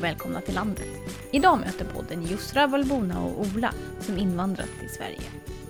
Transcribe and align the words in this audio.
Hej 0.00 0.12
och 0.12 0.14
välkomna 0.14 0.40
till 0.40 0.54
landet. 0.54 0.86
Idag 1.30 1.58
möter 1.58 1.84
podden 1.84 2.22
Jusra, 2.26 2.66
Valbona 2.66 3.24
och 3.24 3.40
Ola 3.40 3.74
som 4.00 4.18
invandrat 4.18 4.68
till 4.80 4.88
Sverige. 4.88 5.20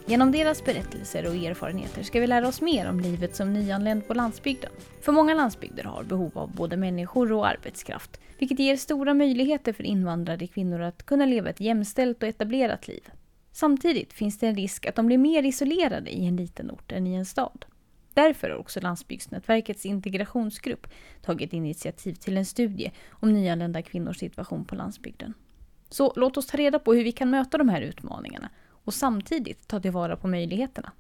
Genom 0.06 0.32
deras 0.32 0.64
berättelser 0.64 1.26
och 1.26 1.34
erfarenheter 1.34 2.02
ska 2.02 2.20
vi 2.20 2.26
lära 2.26 2.48
oss 2.48 2.61
mer 2.61 2.88
om 2.90 3.00
livet 3.00 3.36
som 3.36 3.52
nyanländ 3.52 4.08
på 4.08 4.14
landsbygden. 4.14 4.70
För 5.00 5.12
många 5.12 5.34
landsbygder 5.34 5.84
har 5.84 6.02
behov 6.04 6.38
av 6.38 6.54
både 6.54 6.76
människor 6.76 7.32
och 7.32 7.48
arbetskraft, 7.48 8.21
vilket 8.38 8.58
ger 8.58 8.76
stora 8.76 9.14
möjligheter 9.14 9.72
för 9.72 9.85
invandrade 9.85 10.46
kvinnor 10.46 10.80
att 10.80 11.07
kunna 11.07 11.26
leva 11.26 11.50
ett 11.50 11.60
jämställt 11.60 12.22
och 12.22 12.29
etablerat 12.29 12.88
liv. 12.88 13.02
Samtidigt 13.52 14.12
finns 14.12 14.38
det 14.38 14.46
en 14.46 14.57
risk 14.57 14.86
att 14.86 14.96
de 14.96 15.07
blir 15.07 15.18
mer 15.18 15.43
isolerade 15.43 16.10
i 16.10 16.26
en 16.26 16.36
liten 16.36 16.71
ort 16.71 16.93
än 16.93 17.07
i 17.07 17.14
en 17.14 17.26
stad. 17.26 17.64
Därför 18.14 18.50
har 18.50 18.57
också 18.57 18.81
Landsbygdsnätverkets 18.81 19.87
integrationsgrupp 19.87 20.87
tagit 21.23 21.53
initiativ 21.53 22.14
till 22.14 22.36
en 22.36 22.46
studie 22.46 22.93
om 23.11 23.33
nyanlända 23.33 23.83
kvinnors 23.83 24.19
situation 24.19 24.64
på 24.64 24.75
landsbygden. 24.75 25.35
Så 25.89 26.13
låt 26.17 26.36
oss 26.36 26.46
ta 26.46 26.57
reda 26.57 26.79
på 26.79 26.95
hur 26.95 27.05
vi 27.05 27.13
kan 27.13 27.31
möta 27.31 27.59
de 27.59 27.69
här 27.69 27.81
utmaningarna 27.81 28.50
och 28.85 28.95
samtidigt 28.95 29.69
ta 29.69 29.81
tillvara 29.81 30.17
på 30.17 30.29
möjligheterna. 30.29 30.93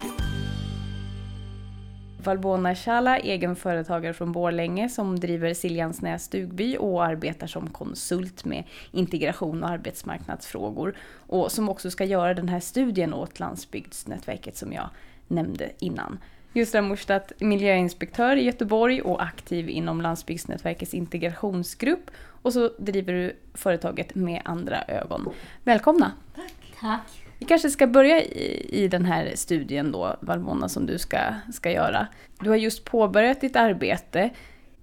Valbona 2.24 2.74
Chala, 2.74 3.18
egenföretagare 3.18 4.14
från 4.14 4.32
Borlänge 4.32 4.88
som 4.88 5.20
driver 5.20 5.54
Siljansnäs 5.54 6.24
stugby 6.24 6.76
och 6.76 7.04
arbetar 7.04 7.46
som 7.46 7.70
konsult 7.70 8.44
med 8.44 8.64
integration 8.90 9.62
och 9.62 9.70
arbetsmarknadsfrågor 9.70 10.96
och 11.12 11.52
som 11.52 11.68
också 11.68 11.90
ska 11.90 12.04
göra 12.04 12.34
den 12.34 12.48
här 12.48 12.60
studien 12.60 13.14
åt 13.14 13.40
Landsbygdsnätverket 13.40 14.56
som 14.56 14.72
jag 14.72 14.90
nämnde 15.28 15.70
innan. 15.78 16.18
Jusra 16.52 16.82
Murstat, 16.82 17.32
miljöinspektör 17.38 18.36
i 18.36 18.42
Göteborg 18.42 19.02
och 19.02 19.22
aktiv 19.22 19.68
inom 19.68 20.00
Landsbygdsnätverkets 20.00 20.94
integrationsgrupp. 20.94 22.10
Och 22.42 22.52
så 22.52 22.70
driver 22.78 23.12
du 23.12 23.36
företaget 23.54 24.14
med 24.14 24.42
andra 24.44 24.82
ögon. 24.88 25.28
Välkomna! 25.64 26.12
Tack! 26.34 26.52
Tack. 26.80 27.24
Vi 27.38 27.46
kanske 27.46 27.70
ska 27.70 27.86
börja 27.86 28.22
i, 28.22 28.68
i 28.84 28.88
den 28.88 29.04
här 29.04 29.32
studien 29.34 29.92
då, 29.92 30.16
Valmona, 30.20 30.68
som 30.68 30.86
du 30.86 30.98
ska, 30.98 31.18
ska 31.52 31.70
göra. 31.70 32.06
Du 32.40 32.50
har 32.50 32.56
just 32.56 32.84
påbörjat 32.84 33.40
ditt 33.40 33.56
arbete. 33.56 34.30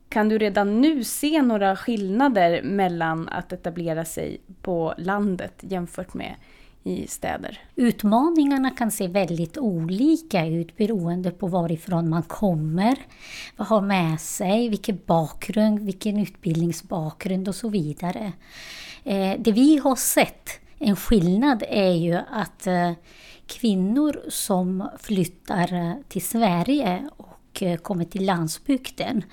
Kan 0.09 0.29
du 0.29 0.38
redan 0.38 0.81
nu 0.81 1.03
se 1.03 1.41
några 1.41 1.75
skillnader 1.75 2.61
mellan 2.63 3.29
att 3.29 3.53
etablera 3.53 4.05
sig 4.05 4.41
på 4.61 4.93
landet 4.97 5.53
jämfört 5.59 6.13
med 6.13 6.35
i 6.88 7.07
städer? 7.07 7.59
Utmaningarna 7.75 8.69
kan 8.69 8.91
se 8.91 9.07
väldigt 9.07 9.57
olika 9.57 10.45
ut 10.45 10.77
beroende 10.77 11.31
på 11.31 11.47
varifrån 11.47 12.09
man 12.09 12.23
kommer, 12.23 12.97
vad 13.57 13.67
har 13.67 13.81
med 13.81 14.21
sig, 14.21 14.69
vilken 14.69 14.99
bakgrund, 15.05 15.79
vilken 15.79 16.19
utbildningsbakgrund 16.19 17.47
och 17.47 17.55
så 17.55 17.69
vidare. 17.69 18.33
Eh, 19.03 19.39
det 19.39 19.52
vi 19.52 19.77
har 19.77 19.95
sett, 19.95 20.49
en 20.77 20.95
skillnad, 20.95 21.63
är 21.69 21.91
ju 21.91 22.19
att 22.31 22.67
eh, 22.67 22.91
kvinnor 23.47 24.19
som 24.29 24.89
flyttar 24.99 25.73
eh, 25.73 25.94
till 26.07 26.25
Sverige 26.25 27.09
och 27.17 27.63
kommer 27.81 28.05
till 28.05 28.25
landsbygden 28.25 29.23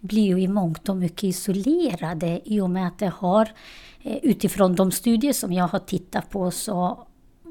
blir 0.00 0.26
ju 0.26 0.40
i 0.40 0.48
mångt 0.48 0.88
och 0.88 0.96
mycket 0.96 1.24
isolerade 1.24 2.40
i 2.44 2.60
och 2.60 2.70
med 2.70 2.86
att 2.86 2.98
det 2.98 3.12
har 3.16 3.48
Eh, 4.02 4.16
utifrån 4.22 4.74
de 4.74 4.90
studier 4.90 5.32
som 5.32 5.52
jag 5.52 5.68
har 5.68 5.78
tittat 5.78 6.30
på 6.30 6.50
så 6.50 7.06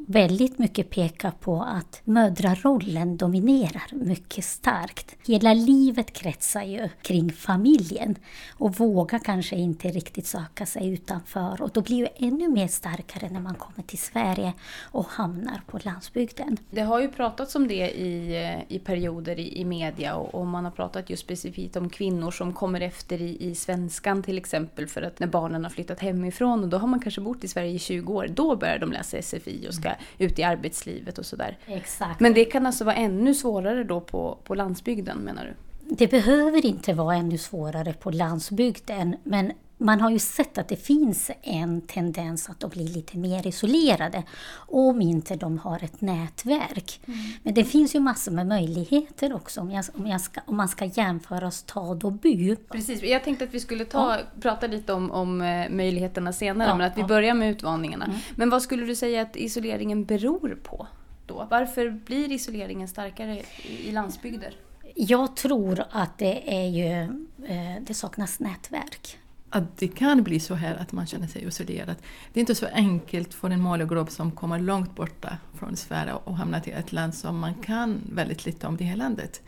väldigt 0.09 0.59
mycket 0.59 0.89
pekar 0.89 1.31
på 1.31 1.61
att 1.61 2.01
mödrarollen 2.03 3.17
dominerar 3.17 3.95
mycket 3.95 4.45
starkt. 4.45 5.15
Hela 5.27 5.53
livet 5.53 6.13
kretsar 6.13 6.63
ju 6.63 6.89
kring 7.01 7.33
familjen 7.33 8.15
och 8.49 8.75
vågar 8.75 9.19
kanske 9.19 9.55
inte 9.55 9.87
riktigt 9.87 10.27
söka 10.27 10.65
sig 10.65 10.89
utanför 10.89 11.61
och 11.61 11.69
då 11.73 11.81
blir 11.81 12.03
det 12.03 12.25
ännu 12.25 12.49
mer 12.49 12.67
starkare 12.67 13.29
när 13.29 13.39
man 13.39 13.55
kommer 13.55 13.87
till 13.87 13.97
Sverige 13.97 14.53
och 14.81 15.05
hamnar 15.05 15.61
på 15.67 15.79
landsbygden. 15.83 16.57
Det 16.71 16.81
har 16.81 17.01
ju 17.01 17.07
pratats 17.07 17.55
om 17.55 17.67
det 17.67 17.89
i, 17.89 18.43
eh, 18.43 18.75
i 18.75 18.79
perioder 18.79 19.39
i, 19.39 19.61
i 19.61 19.65
media 19.65 20.15
och, 20.15 20.35
och 20.35 20.47
man 20.47 20.63
har 20.63 20.71
pratat 20.71 21.09
just 21.09 21.23
specifikt 21.23 21.75
om 21.75 21.89
kvinnor 21.89 22.31
som 22.31 22.53
kommer 22.53 22.81
efter 22.81 23.21
i, 23.21 23.49
i 23.49 23.55
svenskan 23.55 24.23
till 24.23 24.37
exempel 24.37 24.87
för 24.87 25.01
att 25.01 25.19
när 25.19 25.27
barnen 25.27 25.63
har 25.63 25.71
flyttat 25.71 25.99
hemifrån 25.99 26.63
och 26.63 26.69
då 26.69 26.77
har 26.77 26.87
man 26.87 26.99
kanske 26.99 27.21
bott 27.21 27.43
i 27.43 27.47
Sverige 27.47 27.71
i 27.71 27.79
20 27.79 28.13
år, 28.13 28.27
då 28.33 28.55
börjar 28.55 28.79
de 28.79 28.91
läsa 28.91 29.21
SFI 29.21 29.67
och 29.69 29.73
ska 29.73 29.96
ut 30.17 30.39
i 30.39 30.43
arbetslivet 30.43 31.17
och 31.17 31.25
sådär. 31.25 31.57
Exakt. 31.65 32.19
Men 32.19 32.33
det 32.33 32.45
kan 32.45 32.65
alltså 32.65 32.83
vara 32.83 32.95
ännu 32.95 33.33
svårare 33.33 33.83
då 33.83 34.01
på, 34.01 34.37
på 34.43 34.55
landsbygden 34.55 35.17
menar 35.17 35.45
du? 35.45 35.53
Det 35.95 36.07
behöver 36.07 36.65
inte 36.65 36.93
vara 36.93 37.15
ännu 37.15 37.37
svårare 37.37 37.93
på 37.93 38.11
landsbygden 38.11 39.15
men 39.23 39.51
man 39.77 40.01
har 40.01 40.09
ju 40.09 40.19
sett 40.19 40.57
att 40.57 40.67
det 40.67 40.75
finns 40.75 41.31
en 41.41 41.81
tendens 41.81 42.49
att 42.49 42.59
de 42.59 42.69
blir 42.69 42.87
lite 42.87 43.17
mer 43.17 43.47
isolerade 43.47 44.23
om 44.55 45.01
inte 45.01 45.35
de 45.35 45.57
har 45.57 45.83
ett 45.83 46.01
nätverk. 46.01 47.01
Mm. 47.05 47.19
Men 47.43 47.53
det 47.53 47.63
finns 47.63 47.95
ju 47.95 47.99
massor 47.99 48.31
med 48.31 48.47
möjligheter 48.47 49.33
också 49.33 49.61
om, 49.61 49.71
jag, 49.71 49.85
om, 49.93 50.07
jag 50.07 50.21
ska, 50.21 50.41
om 50.45 50.57
man 50.57 50.67
ska 50.67 50.85
jämföra 50.85 51.51
stad 51.51 52.03
och 52.03 52.11
by. 52.11 52.55
Precis, 52.55 53.03
jag 53.03 53.23
tänkte 53.23 53.45
att 53.45 53.53
vi 53.53 53.59
skulle 53.59 53.85
ta, 53.85 54.15
ja. 54.15 54.21
prata 54.41 54.67
lite 54.67 54.93
om, 54.93 55.11
om 55.11 55.41
eh, 55.41 55.69
möjligheterna 55.69 56.33
senare, 56.33 56.69
ja, 56.69 56.75
men 56.75 56.87
att 56.87 56.97
vi 56.97 57.01
ja. 57.01 57.07
börjar 57.07 57.33
med 57.33 57.51
utmaningarna. 57.51 58.05
Mm. 58.05 58.17
Men 58.35 58.49
vad 58.49 58.61
skulle 58.61 58.85
du 58.85 58.95
säga 58.95 59.21
att 59.21 59.35
isoleringen 59.35 60.05
beror 60.05 60.59
på? 60.63 60.87
Då? 61.25 61.47
Varför 61.49 61.89
blir 61.89 62.31
isoleringen 62.31 62.87
starkare 62.87 63.41
i, 63.63 63.91
landsbygder? 63.91 64.55
Jag 64.95 65.35
tror 65.35 65.83
att 65.91 66.17
det 66.17 66.61
är 66.61 66.67
ju, 66.67 67.01
eh, 67.47 67.81
det 67.81 67.93
saknas 67.93 68.39
nätverk 68.39 69.17
att 69.49 69.77
det 69.77 69.87
kan 69.87 70.23
bli 70.23 70.39
så 70.39 70.55
här 70.55 70.75
att 70.75 70.91
man 70.91 71.07
känner 71.07 71.27
sig 71.27 71.43
isolerad. 71.47 71.95
Det 72.33 72.39
är 72.39 72.41
inte 72.41 72.55
så 72.55 72.67
enkelt 72.73 73.33
för 73.33 73.49
en 73.49 73.61
målgrupp 73.61 74.11
som 74.11 74.31
kommer 74.31 74.59
långt 74.59 74.95
borta 74.95 75.37
från 75.53 75.75
Sverige 75.75 76.13
och 76.13 76.37
hamnar 76.37 76.67
i 76.69 76.71
ett 76.71 76.91
land 76.91 77.15
som 77.15 77.39
man 77.39 77.53
kan 77.53 78.01
väldigt 78.11 78.45
lite 78.45 78.67
om 78.67 78.77
det 78.77 78.83
här 78.83 78.95
landet. 78.95 79.41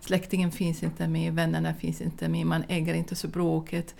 Släktingen 0.00 0.52
finns 0.52 0.82
inte 0.82 1.08
med, 1.08 1.34
vännerna 1.34 1.74
finns 1.74 2.00
inte 2.00 2.28
med, 2.28 2.46
man 2.46 2.64
äger 2.68 2.94
inte 2.94 3.16
språket. 3.16 3.94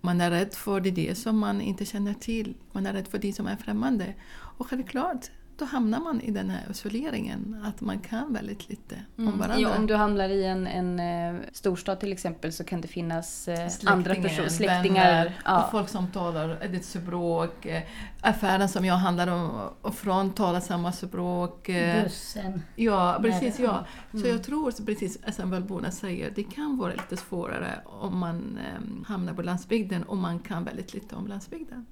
Man 0.00 0.20
är 0.20 0.30
rädd 0.30 0.54
för 0.54 0.80
det 0.80 1.18
som 1.18 1.38
man 1.38 1.60
inte 1.60 1.84
känner 1.84 2.14
till, 2.14 2.54
man 2.72 2.86
är 2.86 2.92
rädd 2.92 3.08
för 3.08 3.18
det 3.18 3.32
som 3.32 3.46
är 3.46 3.56
främmande. 3.56 4.14
Och 4.32 4.66
självklart, 4.66 5.30
då 5.58 5.64
hamnar 5.64 6.00
man 6.00 6.20
i 6.20 6.30
den 6.30 6.50
här 6.50 6.70
isoleringen, 6.70 7.62
att 7.64 7.80
man 7.80 7.98
kan 7.98 8.32
väldigt 8.32 8.68
lite 8.68 8.96
mm. 9.18 9.32
om 9.32 9.38
varandra. 9.38 9.60
Ja, 9.60 9.76
om 9.76 9.86
du 9.86 9.94
hamnar 9.94 10.28
i 10.28 10.44
en, 10.44 10.66
en 10.66 11.00
uh, 11.00 11.42
storstad 11.52 12.00
till 12.00 12.12
exempel 12.12 12.52
så 12.52 12.64
kan 12.64 12.80
det 12.80 12.88
finnas 12.88 13.48
uh, 13.48 13.90
andra 13.92 14.14
personer, 14.14 14.48
släktingar. 14.48 15.04
Vänner, 15.04 15.38
ja. 15.44 15.64
och 15.64 15.70
folk 15.70 15.88
som 15.88 16.06
talar 16.10 16.68
ditt 16.68 16.84
språk. 16.84 17.66
Uh, 17.66 17.78
affären 18.20 18.68
som 18.68 18.84
jag 18.84 18.94
handlar 18.94 19.26
om 19.26 19.50
och 19.80 19.94
från 19.94 20.32
talar 20.32 20.60
samma 20.60 20.92
språk. 20.92 21.70
Bussen. 22.02 22.62
Ja, 22.76 23.18
precis. 23.22 23.58
Ja. 23.58 23.84
Mm. 24.12 24.22
Så 24.22 24.28
jag 24.28 24.42
tror, 24.42 24.84
precis 24.86 25.18
som 25.36 25.50
Valborna 25.50 25.90
säger, 25.90 26.32
det 26.34 26.42
kan 26.42 26.78
vara 26.78 26.92
lite 26.92 27.16
svårare 27.16 27.80
om 27.84 28.18
man 28.18 28.58
hamnar 29.06 29.34
på 29.34 29.42
landsbygden 29.42 30.02
och 30.02 30.16
man 30.16 30.38
kan 30.38 30.64
väldigt 30.64 30.94
lite 30.94 31.14
om 31.14 31.26
landsbygden. 31.26 31.86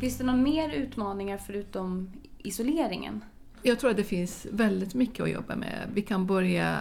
Finns 0.00 0.18
det 0.18 0.24
några 0.24 0.38
mer 0.38 0.70
utmaningar 0.70 1.38
förutom 1.38 2.12
isoleringen? 2.38 3.24
Jag 3.62 3.80
tror 3.80 3.90
att 3.90 3.96
det 3.96 4.04
finns 4.04 4.46
väldigt 4.52 4.94
mycket 4.94 5.20
att 5.20 5.30
jobba 5.30 5.56
med. 5.56 5.90
Vi 5.94 6.02
kan 6.02 6.26
börja 6.26 6.78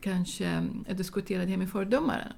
kanske 0.00 0.68
diskutera 0.90 1.44
det 1.44 1.50
här 1.50 1.56
med 1.56 1.70
fördomar. 1.70 2.32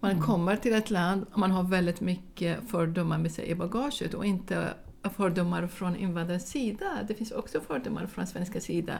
Man 0.00 0.10
mm. 0.10 0.22
kommer 0.22 0.56
till 0.56 0.74
ett 0.74 0.90
land 0.90 1.26
och 1.32 1.38
man 1.38 1.50
har 1.50 1.62
väldigt 1.62 2.00
mycket 2.00 2.70
fördomar 2.70 3.18
med 3.18 3.32
sig 3.32 3.48
i 3.48 3.54
bagaget 3.54 4.14
och 4.14 4.26
inte 4.26 4.68
fördomar 5.16 5.66
från 5.66 5.96
invandrarens 5.96 6.50
sida. 6.50 6.86
Det 7.08 7.14
finns 7.14 7.30
också 7.30 7.60
fördomar 7.60 8.06
från 8.06 8.26
svenska 8.26 8.60
sida. 8.60 8.98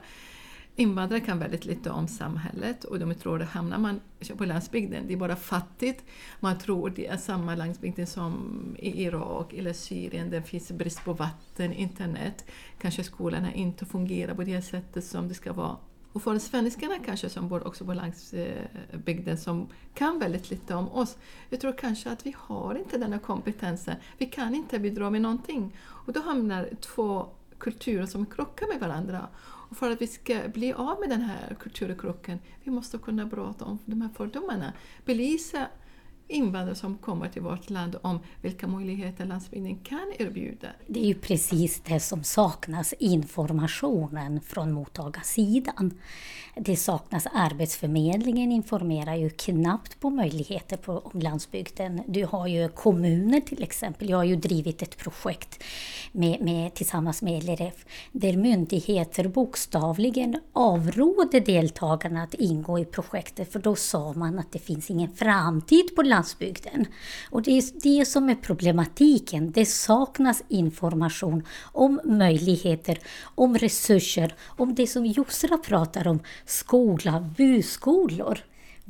Invandrare 0.77 1.21
kan 1.21 1.39
väldigt 1.39 1.65
lite 1.65 1.91
om 1.91 2.09
samhället 2.09 2.85
och 2.85 2.99
de 2.99 3.15
tror 3.15 3.43
att 3.43 3.49
hamnar 3.49 3.79
man 3.79 4.01
på 4.37 4.45
landsbygden, 4.45 5.07
det 5.07 5.13
är 5.13 5.17
bara 5.17 5.37
fattigt. 5.37 6.05
Man 6.41 6.59
tror 6.59 6.91
det 6.91 7.07
är 7.07 7.17
samma 7.17 7.55
landsbygden 7.55 8.07
som 8.07 8.77
i 8.79 9.03
Irak 9.03 9.53
eller 9.53 9.73
Syrien, 9.73 10.31
det 10.31 10.43
finns 10.43 10.71
brist 10.71 11.05
på 11.05 11.13
vatten, 11.13 11.73
internet. 11.73 12.45
Kanske 12.81 13.05
skolorna 13.05 13.55
inte 13.55 13.87
fungerar 13.87 14.35
på 14.35 14.45
det 14.45 14.63
sättet 14.63 15.05
som 15.05 15.29
det 15.29 15.35
ska 15.35 15.53
vara. 15.53 15.77
Och 16.13 16.23
för 16.23 16.39
svenskarna 16.39 16.95
kanske 17.05 17.29
som 17.29 17.49
bor 17.49 17.67
också 17.67 17.85
på 17.85 17.95
landsbygden 17.95 19.39
som 19.39 19.69
kan 19.95 20.19
väldigt 20.19 20.51
lite 20.51 20.75
om 20.75 20.89
oss. 20.89 21.17
Jag 21.49 21.61
tror 21.61 21.73
kanske 21.79 22.11
att 22.11 22.27
vi 22.27 22.35
har 22.39 22.75
inte 22.75 22.99
den 22.99 23.21
kompetensen. 23.21 23.97
Vi 24.19 24.27
kan 24.27 24.55
inte 24.55 24.79
bidra 24.79 25.11
med 25.11 25.23
någonting. 25.23 25.77
Och 26.07 26.13
då 26.13 26.21
hamnar 26.21 26.69
två 26.81 27.27
kulturer 27.59 28.07
som 28.07 28.27
krockar 28.27 28.67
med 28.73 28.81
varandra. 28.81 29.29
Och 29.71 29.77
för 29.77 29.91
att 29.91 30.03
vi 30.03 30.07
ska 30.07 30.41
bli 30.55 30.73
av 30.73 31.01
med 31.01 31.09
den 31.09 31.21
här 31.21 31.57
kulturkrocken, 31.61 32.39
vi 32.65 32.71
måste 32.71 32.99
kunna 32.99 33.29
prata 33.29 33.65
om 33.65 33.79
de 33.85 34.01
här 34.01 34.09
fördomarna. 34.17 34.73
Belysa 35.05 35.67
invandrare 36.31 36.75
som 36.75 36.99
kommer 36.99 37.29
till 37.29 37.43
vårt 37.43 37.71
land 37.71 37.97
om 38.03 38.21
vilka 38.43 38.67
möjligheter 38.67 39.25
landsbygden 39.25 39.79
kan 39.79 40.13
erbjuda. 40.19 40.69
Det 40.87 41.01
är 41.01 41.07
ju 41.07 41.15
precis 41.15 41.81
det 41.81 42.01
som 42.01 42.25
saknas, 42.25 42.95
informationen 42.99 44.41
från 44.41 44.73
mottagarsidan. 44.73 45.95
Det 46.57 46.77
saknas 46.77 47.27
Arbetsförmedlingen 47.33 48.53
informerar 48.53 49.15
ju 49.15 49.31
knappt 49.31 50.01
på 50.01 50.11
möjligheter 50.11 50.77
på 50.77 50.99
om 50.99 51.21
landsbygden. 51.21 52.03
Du 52.07 52.25
har 52.25 52.47
ju 52.47 52.69
kommuner 52.69 53.41
till 53.41 53.63
exempel. 53.63 54.11
Jag 54.11 54.17
har 54.17 54.25
ju 54.25 54.37
drivit 54.37 54.83
ett 54.83 54.99
projekt 54.99 55.63
med, 56.13 56.41
med, 56.41 56.75
tillsammans 56.75 57.23
med 57.23 57.45
LRF 57.45 57.85
där 58.13 58.37
myndigheter 58.37 59.29
bokstavligen 59.29 60.41
avråder 60.53 61.41
deltagarna 61.41 62.23
att 62.23 62.35
ingå 62.35 62.79
i 62.79 62.85
projektet 62.85 63.53
för 63.53 63.59
då 63.59 63.77
sa 63.77 64.13
man 64.13 64.39
att 64.39 64.53
det 64.53 64.59
finns 64.59 64.91
ingen 64.91 65.13
framtid 65.17 65.97
på 65.97 66.03
landsbygden. 66.03 66.20
Och 67.31 67.43
det 67.43 67.59
är 67.59 67.65
det 67.99 68.05
som 68.05 68.29
är 68.29 68.35
problematiken. 68.35 69.51
Det 69.51 69.67
saknas 69.67 70.43
information 70.49 71.47
om 71.63 72.01
möjligheter, 72.05 72.99
om 73.35 73.59
resurser, 73.59 74.35
om 74.47 74.75
det 74.75 74.87
som 74.87 75.07
Josra 75.07 75.59
pratar 75.59 76.09
om, 76.09 76.21
skola, 76.45 77.31
byskolor. 77.37 78.39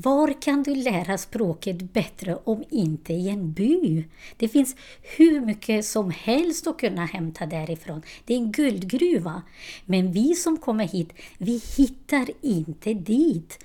Var 0.02 0.42
kan 0.42 0.62
du 0.62 0.74
lära 0.74 1.18
språket 1.18 1.92
bättre 1.92 2.38
om 2.44 2.64
inte 2.70 3.12
i 3.12 3.28
en 3.28 3.52
by? 3.52 4.04
Det 4.36 4.48
finns 4.48 4.76
hur 5.16 5.40
mycket 5.40 5.84
som 5.84 6.10
helst 6.10 6.66
att 6.66 6.78
kunna 6.78 7.06
hämta 7.06 7.46
därifrån. 7.46 8.02
Det 8.24 8.34
är 8.34 8.38
en 8.38 8.52
guldgruva. 8.52 9.42
Men 9.84 10.12
vi 10.12 10.34
som 10.34 10.56
kommer 10.56 10.84
hit, 10.84 11.12
vi 11.38 11.62
hittar 11.76 12.26
inte 12.40 12.94
dit. 12.94 13.58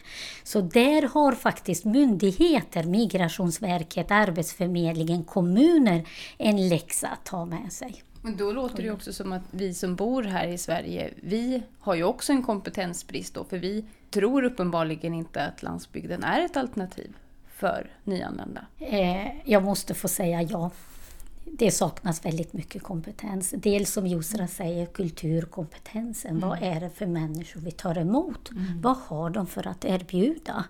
Så 0.43 0.61
där 0.61 1.01
har 1.01 1.31
faktiskt 1.31 1.85
myndigheter, 1.85 2.83
Migrationsverket, 2.83 4.11
Arbetsförmedlingen, 4.11 5.23
kommuner 5.23 6.07
en 6.37 6.69
läxa 6.69 7.07
att 7.07 7.25
ta 7.25 7.45
med 7.45 7.73
sig. 7.73 8.04
Men 8.25 8.37
då 8.37 8.51
låter 8.51 8.83
det 8.83 8.91
också 8.91 9.13
som 9.13 9.31
att 9.31 9.41
vi 9.51 9.73
som 9.73 9.95
bor 9.95 10.23
här 10.23 10.47
i 10.47 10.57
Sverige, 10.57 11.13
vi 11.15 11.63
har 11.79 11.95
ju 11.95 12.03
också 12.03 12.33
en 12.33 12.43
kompetensbrist 12.43 13.33
då, 13.33 13.43
för 13.43 13.57
vi 13.57 13.85
tror 14.09 14.43
uppenbarligen 14.43 15.13
inte 15.13 15.43
att 15.43 15.63
landsbygden 15.63 16.23
är 16.23 16.45
ett 16.45 16.57
alternativ 16.57 17.15
för 17.47 17.87
nyanlända. 18.03 18.65
Eh, 18.79 19.49
jag 19.49 19.63
måste 19.63 19.93
få 19.93 20.07
säga 20.07 20.41
ja. 20.41 20.71
Det 21.51 21.71
saknas 21.71 22.25
väldigt 22.25 22.53
mycket 22.53 22.83
kompetens. 22.83 23.53
Dels 23.57 23.93
som 23.93 24.07
Josra 24.07 24.47
säger, 24.47 24.85
kulturkompetensen. 24.85 26.31
Mm. 26.37 26.49
Vad 26.49 26.63
är 26.63 26.79
det 26.79 26.89
för 26.89 27.05
människor 27.05 27.61
vi 27.61 27.71
tar 27.71 27.97
emot? 27.97 28.51
Mm. 28.51 28.81
Vad 28.81 28.97
har 28.97 29.29
de 29.29 29.47
för 29.47 29.67
att 29.67 29.85
erbjuda? 29.85 30.65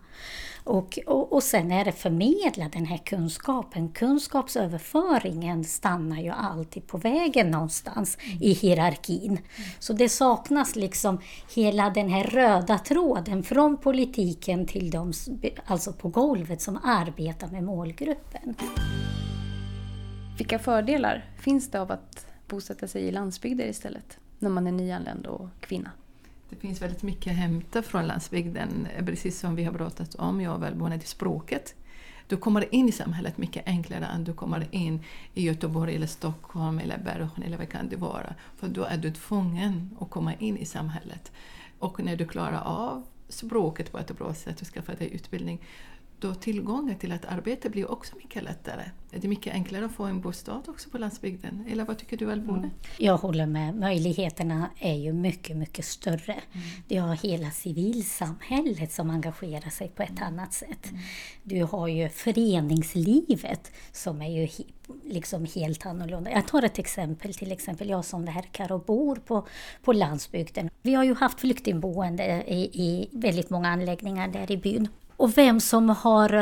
Och, 0.63 0.99
och, 1.05 1.33
och 1.33 1.43
sen 1.43 1.71
är 1.71 1.85
det 1.85 1.91
förmedla 1.91 2.69
den 2.69 2.85
här 2.85 2.97
kunskapen. 2.97 3.89
Kunskapsöverföringen 3.89 5.63
stannar 5.63 6.21
ju 6.21 6.29
alltid 6.29 6.87
på 6.87 6.97
vägen 6.97 7.51
någonstans 7.51 8.17
mm. 8.23 8.37
i 8.41 8.53
hierarkin. 8.53 9.31
Mm. 9.31 9.43
Så 9.79 9.93
det 9.93 10.09
saknas 10.09 10.75
liksom 10.75 11.19
hela 11.55 11.89
den 11.89 12.09
här 12.09 12.23
röda 12.23 12.77
tråden 12.77 13.43
från 13.43 13.77
politiken 13.77 14.67
till 14.67 14.91
de 14.91 15.13
alltså 15.65 15.93
på 15.93 16.09
golvet 16.09 16.61
som 16.61 16.79
arbetar 16.83 17.47
med 17.47 17.63
målgruppen. 17.63 18.55
Vilka 20.37 20.59
fördelar 20.59 21.25
finns 21.37 21.71
det 21.71 21.81
av 21.81 21.91
att 21.91 22.27
bosätta 22.47 22.87
sig 22.87 23.01
i 23.03 23.11
landsbygder 23.11 23.67
istället 23.67 24.19
när 24.39 24.49
man 24.49 24.67
är 24.67 24.71
nyanländ 24.71 25.25
och 25.25 25.49
kvinna? 25.59 25.91
Det 26.49 26.55
finns 26.55 26.81
väldigt 26.81 27.03
mycket 27.03 27.31
att 27.31 27.37
hämta 27.37 27.81
från 27.81 28.07
landsbygden, 28.07 28.87
precis 29.05 29.39
som 29.39 29.55
vi 29.55 29.63
har 29.63 29.73
pratat 29.73 30.15
om, 30.15 30.41
jag 30.41 30.55
och 30.55 30.63
välmående 30.63 30.99
till 30.99 31.07
språket. 31.07 31.75
Du 32.27 32.37
kommer 32.37 32.75
in 32.75 32.89
i 32.89 32.91
samhället 32.91 33.37
mycket 33.37 33.67
enklare 33.67 34.05
än 34.05 34.23
du 34.23 34.33
kommer 34.33 34.67
in 34.71 34.99
i 35.33 35.43
Göteborg, 35.43 35.95
eller 35.95 36.07
Stockholm, 36.07 36.79
eller 36.79 36.97
Bergen 36.97 37.43
eller 37.45 37.57
vad 37.57 37.69
kan 37.69 37.89
det 37.89 37.95
vara. 37.95 38.35
För 38.57 38.67
då 38.67 38.83
är 38.83 38.97
du 38.97 39.11
tvungen 39.11 39.97
att 39.99 40.09
komma 40.09 40.33
in 40.33 40.57
i 40.57 40.65
samhället. 40.65 41.31
Och 41.79 42.03
när 42.03 42.15
du 42.15 42.27
klarar 42.27 42.61
av 42.61 43.03
språket 43.29 43.91
på 43.91 43.99
ett 43.99 44.17
bra 44.17 44.33
sätt 44.33 44.61
och 44.61 44.67
skaffar 44.67 44.95
dig 44.95 45.13
utbildning 45.13 45.61
då 46.19 46.33
tillgången 46.33 46.97
till 46.97 47.11
ett 47.11 47.25
arbete 47.25 47.69
blir 47.69 47.91
också 47.91 48.15
mycket 48.15 48.43
lättare. 48.43 48.83
Det 49.09 49.23
är 49.23 49.29
mycket 49.29 49.53
enklare 49.53 49.85
att 49.85 49.91
få 49.91 50.03
en 50.03 50.21
bostad 50.21 50.63
också 50.67 50.89
på 50.89 50.97
landsbygden. 50.97 51.65
Eller 51.69 51.85
vad 51.85 51.97
tycker 51.97 52.17
du 52.17 52.31
Alvone? 52.31 52.57
Mm. 52.57 52.69
Jag 52.97 53.17
håller 53.17 53.45
med. 53.45 53.75
Möjligheterna 53.75 54.69
är 54.79 54.93
ju 54.93 55.13
mycket, 55.13 55.57
mycket 55.57 55.85
större. 55.85 56.33
Mm. 56.33 56.65
Du 56.87 56.99
har 56.99 57.15
hela 57.15 57.51
civilsamhället 57.51 58.91
som 58.91 59.09
engagerar 59.09 59.69
sig 59.69 59.87
på 59.87 60.03
ett 60.03 60.09
mm. 60.09 60.23
annat 60.23 60.53
sätt. 60.53 60.89
Mm. 60.89 61.01
Du 61.43 61.63
har 61.63 61.87
ju 61.87 62.09
föreningslivet 62.09 63.71
som 63.91 64.21
är 64.21 64.29
ju 64.29 64.47
liksom 65.03 65.45
helt 65.55 65.85
annorlunda. 65.85 66.31
Jag 66.31 66.47
tar 66.47 66.63
ett 66.63 66.79
exempel, 66.79 67.33
till 67.33 67.51
exempel 67.51 67.89
jag 67.89 68.05
som 68.05 68.25
verkar 68.25 68.71
och 68.71 68.81
bor 68.81 69.15
på, 69.15 69.47
på 69.83 69.93
landsbygden. 69.93 70.69
Vi 70.81 70.93
har 70.93 71.03
ju 71.03 71.15
haft 71.15 71.39
flyktingboende 71.39 72.43
i, 72.47 72.61
i 72.73 73.09
väldigt 73.11 73.49
många 73.49 73.69
anläggningar 73.69 74.27
där 74.27 74.51
i 74.51 74.57
byn 74.57 74.87
och 75.17 75.37
vem 75.37 75.59
som 75.59 75.89
har 75.89 76.33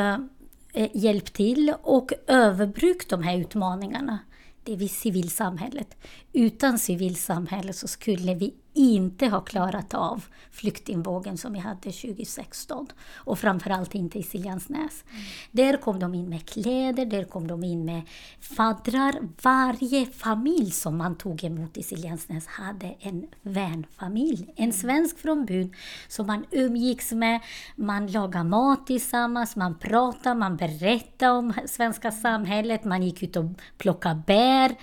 eh, 0.72 0.88
hjälpt 0.92 1.32
till 1.32 1.74
och 1.82 2.12
överbrukt 2.26 3.10
de 3.10 3.22
här 3.22 3.38
utmaningarna. 3.38 4.18
Det 4.64 4.72
är 4.72 4.76
vi 4.76 4.88
civilsamhället. 4.88 5.96
Utan 6.34 6.78
civilsamhället 6.78 7.76
så 7.76 7.88
skulle 7.88 8.34
vi 8.34 8.54
inte 8.74 9.26
ha 9.26 9.40
klarat 9.40 9.94
av 9.94 10.24
flyktingvågen 10.50 11.38
som 11.38 11.52
vi 11.52 11.58
hade 11.58 11.92
2016. 11.92 12.86
Och 13.14 13.38
framförallt 13.38 13.94
inte 13.94 14.18
i 14.18 14.22
Siljansnäs. 14.22 15.04
Mm. 15.10 15.22
Där 15.50 15.76
kom 15.76 15.98
de 15.98 16.14
in 16.14 16.28
med 16.28 16.48
kläder, 16.48 17.06
där 17.06 17.24
kom 17.24 17.46
de 17.46 17.64
in 17.64 17.84
med 17.84 18.02
faddrar. 18.40 19.14
Varje 19.42 20.06
familj 20.06 20.70
som 20.70 20.96
man 20.96 21.16
tog 21.16 21.44
emot 21.44 21.76
i 21.76 21.82
Siljansnäs 21.82 22.46
hade 22.46 22.94
en 23.00 23.26
vänfamilj. 23.42 24.52
En 24.56 24.64
mm. 24.64 24.72
svensk 24.72 25.18
från 25.18 25.44
byn 25.44 25.74
som 26.08 26.26
man 26.26 26.46
umgicks 26.50 27.12
med. 27.12 27.40
Man 27.76 28.06
lagade 28.06 28.44
mat 28.44 28.86
tillsammans, 28.86 29.56
man 29.56 29.78
pratade, 29.78 30.34
man 30.34 30.56
berättade 30.56 31.32
om 31.32 31.52
svenska 31.66 32.12
samhället, 32.12 32.84
man 32.84 33.02
gick 33.02 33.22
ut 33.22 33.36
och 33.36 33.44
plockade 33.78 34.22
bär. 34.26 34.76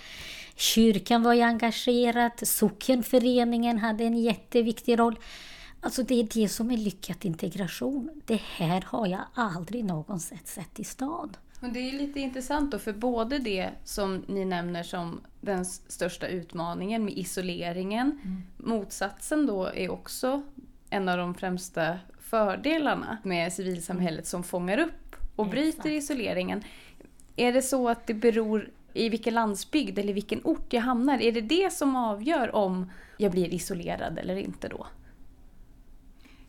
Kyrkan 0.56 1.24
var 1.24 1.34
ju 1.34 1.42
engagerad, 1.42 2.32
sockenföreningen 2.44 3.78
hade 3.78 4.04
en 4.04 4.18
jätteviktig 4.18 5.00
roll. 5.00 5.20
Alltså 5.82 6.04
det 6.04 6.20
är 6.20 6.28
det 6.34 6.50
som 6.50 6.72
är 6.72 6.78
lyckad 6.78 7.26
integration. 7.26 8.22
Det 8.26 8.42
här 8.56 8.82
har 8.88 9.08
jag 9.08 9.22
aldrig 9.34 9.86
någonsin 9.86 10.40
sett 10.46 10.80
i 10.80 10.84
stad. 10.84 11.38
Men 11.60 11.74
det 11.74 11.80
är 11.80 11.92
lite 11.92 12.20
intressant 12.20 12.72
då, 12.72 12.80
för 12.80 12.94
både 12.94 13.40
det 13.40 13.70
som 13.84 14.24
ni 14.28 14.46
nämner 14.46 14.84
som 14.84 15.22
den 15.42 15.66
största 15.66 16.28
utmaningen 16.28 17.06
med 17.06 17.18
isoleringen, 17.18 18.20
mm. 18.24 18.42
motsatsen 18.58 19.46
då 19.46 19.66
är 19.66 19.92
också 19.92 20.42
en 20.90 21.10
av 21.10 21.18
de 21.18 21.36
främsta 21.36 22.00
fördelarna 22.20 23.18
med 23.24 23.54
civilsamhället 23.54 24.28
som 24.28 24.44
fångar 24.44 24.78
upp 24.78 25.16
och 25.36 25.48
bryter 25.48 25.90
Exakt. 25.90 26.12
isoleringen. 26.12 26.64
Är 27.36 27.54
det 27.54 27.62
så 27.62 27.90
att 27.90 28.08
det 28.08 28.14
beror 28.14 28.70
i 28.94 29.10
vilken 29.10 29.34
landsbygd 29.34 30.00
eller 30.00 30.14
vilken 30.14 30.42
ort 30.44 30.74
jag 30.74 30.82
hamnar. 30.82 31.20
Är 31.22 31.32
det 31.32 31.42
det 31.42 31.74
som 31.74 31.96
avgör 31.96 32.56
om 32.56 32.92
jag 33.18 33.32
blir 33.32 33.54
isolerad 33.54 34.18
eller 34.18 34.36
inte 34.36 34.68
då? 34.68 34.88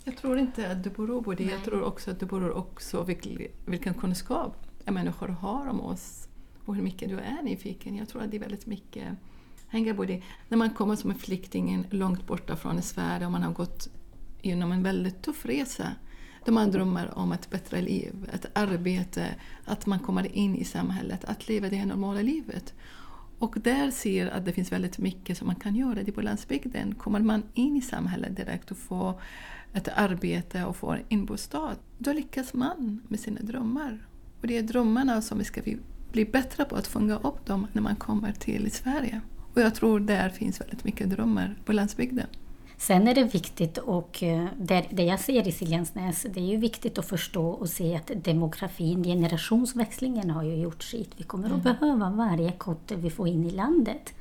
Jag 0.05 0.17
tror 0.17 0.39
inte 0.39 0.71
att 0.71 0.85
det 0.85 0.91
beror 0.91 1.23
på 1.23 1.35
det. 1.35 1.45
Nej. 1.45 1.53
Jag 1.53 1.65
tror 1.65 1.83
också 1.83 2.11
att 2.11 2.21
det 2.21 2.27
beror 2.27 2.57
också 2.57 3.03
vilken, 3.03 3.47
vilken 3.67 3.95
kunskap 3.95 4.67
människor 4.85 5.29
har 5.29 5.67
om 5.67 5.81
oss 5.81 6.29
och 6.65 6.75
hur 6.75 6.83
mycket 6.83 7.09
du 7.09 7.19
är 7.19 7.43
nyfiken. 7.43 7.97
Jag 7.97 8.09
tror 8.09 8.23
att 8.23 8.31
det 8.31 8.37
är 8.37 8.41
väldigt 8.41 8.67
mycket 8.67 9.09
hänger 9.73 9.95
på 9.95 10.05
det. 10.05 10.23
När 10.49 10.59
man 10.59 10.71
kommer 10.71 10.97
som 10.97 11.11
en 11.11 11.19
flykting 11.19 11.87
långt 11.91 12.27
borta 12.27 12.57
från 12.57 12.83
Sverige 12.83 13.27
och 13.27 13.33
man 13.33 13.43
har 13.43 13.53
gått 13.53 13.89
genom 14.43 14.73
en 14.73 14.83
väldigt 14.83 15.23
tuff 15.23 15.47
resa 15.47 15.89
där 16.45 16.53
man 16.53 16.71
drömmer 16.71 17.19
om 17.19 17.33
ett 17.33 17.51
bättre 17.51 17.83
liv, 17.83 18.31
ett 18.35 18.47
arbete, 18.53 19.27
att 19.65 19.87
man 19.87 19.99
kommer 19.99 20.37
in 20.37 20.57
i 20.57 20.65
samhället, 20.65 21.25
att 21.25 21.49
leva 21.49 21.69
det 21.69 21.85
normala 21.85 22.23
livet. 22.23 22.75
Och 23.39 23.57
där 23.61 23.91
ser 23.91 24.31
att 24.31 24.45
det 24.45 24.53
finns 24.53 24.73
väldigt 24.73 24.99
mycket 24.99 25.39
som 25.39 25.47
man 25.47 25.57
kan 25.57 25.77
göra 25.77 26.03
det 26.03 26.13
på 26.13 26.21
landsbygden. 26.21 26.95
Kommer 26.95 27.21
man 27.21 27.43
in 27.55 27.77
i 27.77 27.81
samhället 27.81 28.37
direkt 28.37 28.71
och 28.71 28.77
får 28.77 29.21
ett 29.73 29.89
arbete 29.89 30.65
och 30.65 30.77
får 30.77 31.03
en 31.09 31.25
bostad, 31.25 31.77
då 31.99 32.13
lyckas 32.13 32.55
man 32.55 33.01
med 33.09 33.21
sina 33.21 33.41
drömmar. 33.41 34.07
Och 34.41 34.47
det 34.47 34.59
är 34.59 34.63
drömmarna 34.63 35.23
som 35.23 35.39
vi 35.39 35.45
ska 35.45 35.61
bli 36.13 36.25
bättre 36.25 36.65
på 36.65 36.77
att 36.77 36.87
fånga 36.87 37.17
upp 37.17 37.47
dem 37.47 37.67
när 37.73 37.83
man 37.83 37.97
kommer 37.97 38.33
till 38.33 38.71
Sverige. 38.71 39.21
Och 39.55 39.61
jag 39.61 39.75
tror 39.75 40.01
där 40.01 40.29
finns 40.29 40.61
väldigt 40.61 40.85
mycket 40.85 41.11
drömmar 41.11 41.57
på 41.65 41.73
landsbygden. 41.73 42.27
Sen 42.83 43.09
är 43.09 43.15
det 43.15 43.25
viktigt, 43.25 43.79
och 43.79 44.23
eh, 44.23 44.47
det 44.91 45.03
jag 45.03 45.21
ser 45.21 45.49
i 45.49 45.53
Siljansnäs, 45.53 46.27
det 46.31 46.41
är 46.41 46.45
ju 46.45 46.57
viktigt 46.57 46.99
att 46.99 47.09
förstå 47.09 47.49
och 47.49 47.69
se 47.69 47.97
att 47.97 48.11
demografin, 48.15 49.05
generationsväxlingen 49.05 50.31
har 50.31 50.43
ju 50.43 50.57
gjort 50.57 50.83
sitt. 50.83 51.11
Vi 51.17 51.25
kommer 51.25 51.47
mm. 51.47 51.57
att 51.57 51.63
behöva 51.63 52.11
varje 52.11 52.53
kotte 52.53 52.97
vi 52.97 53.11
får 53.11 53.29
in 53.29 53.45
i 53.45 53.51
landet. 53.51 54.15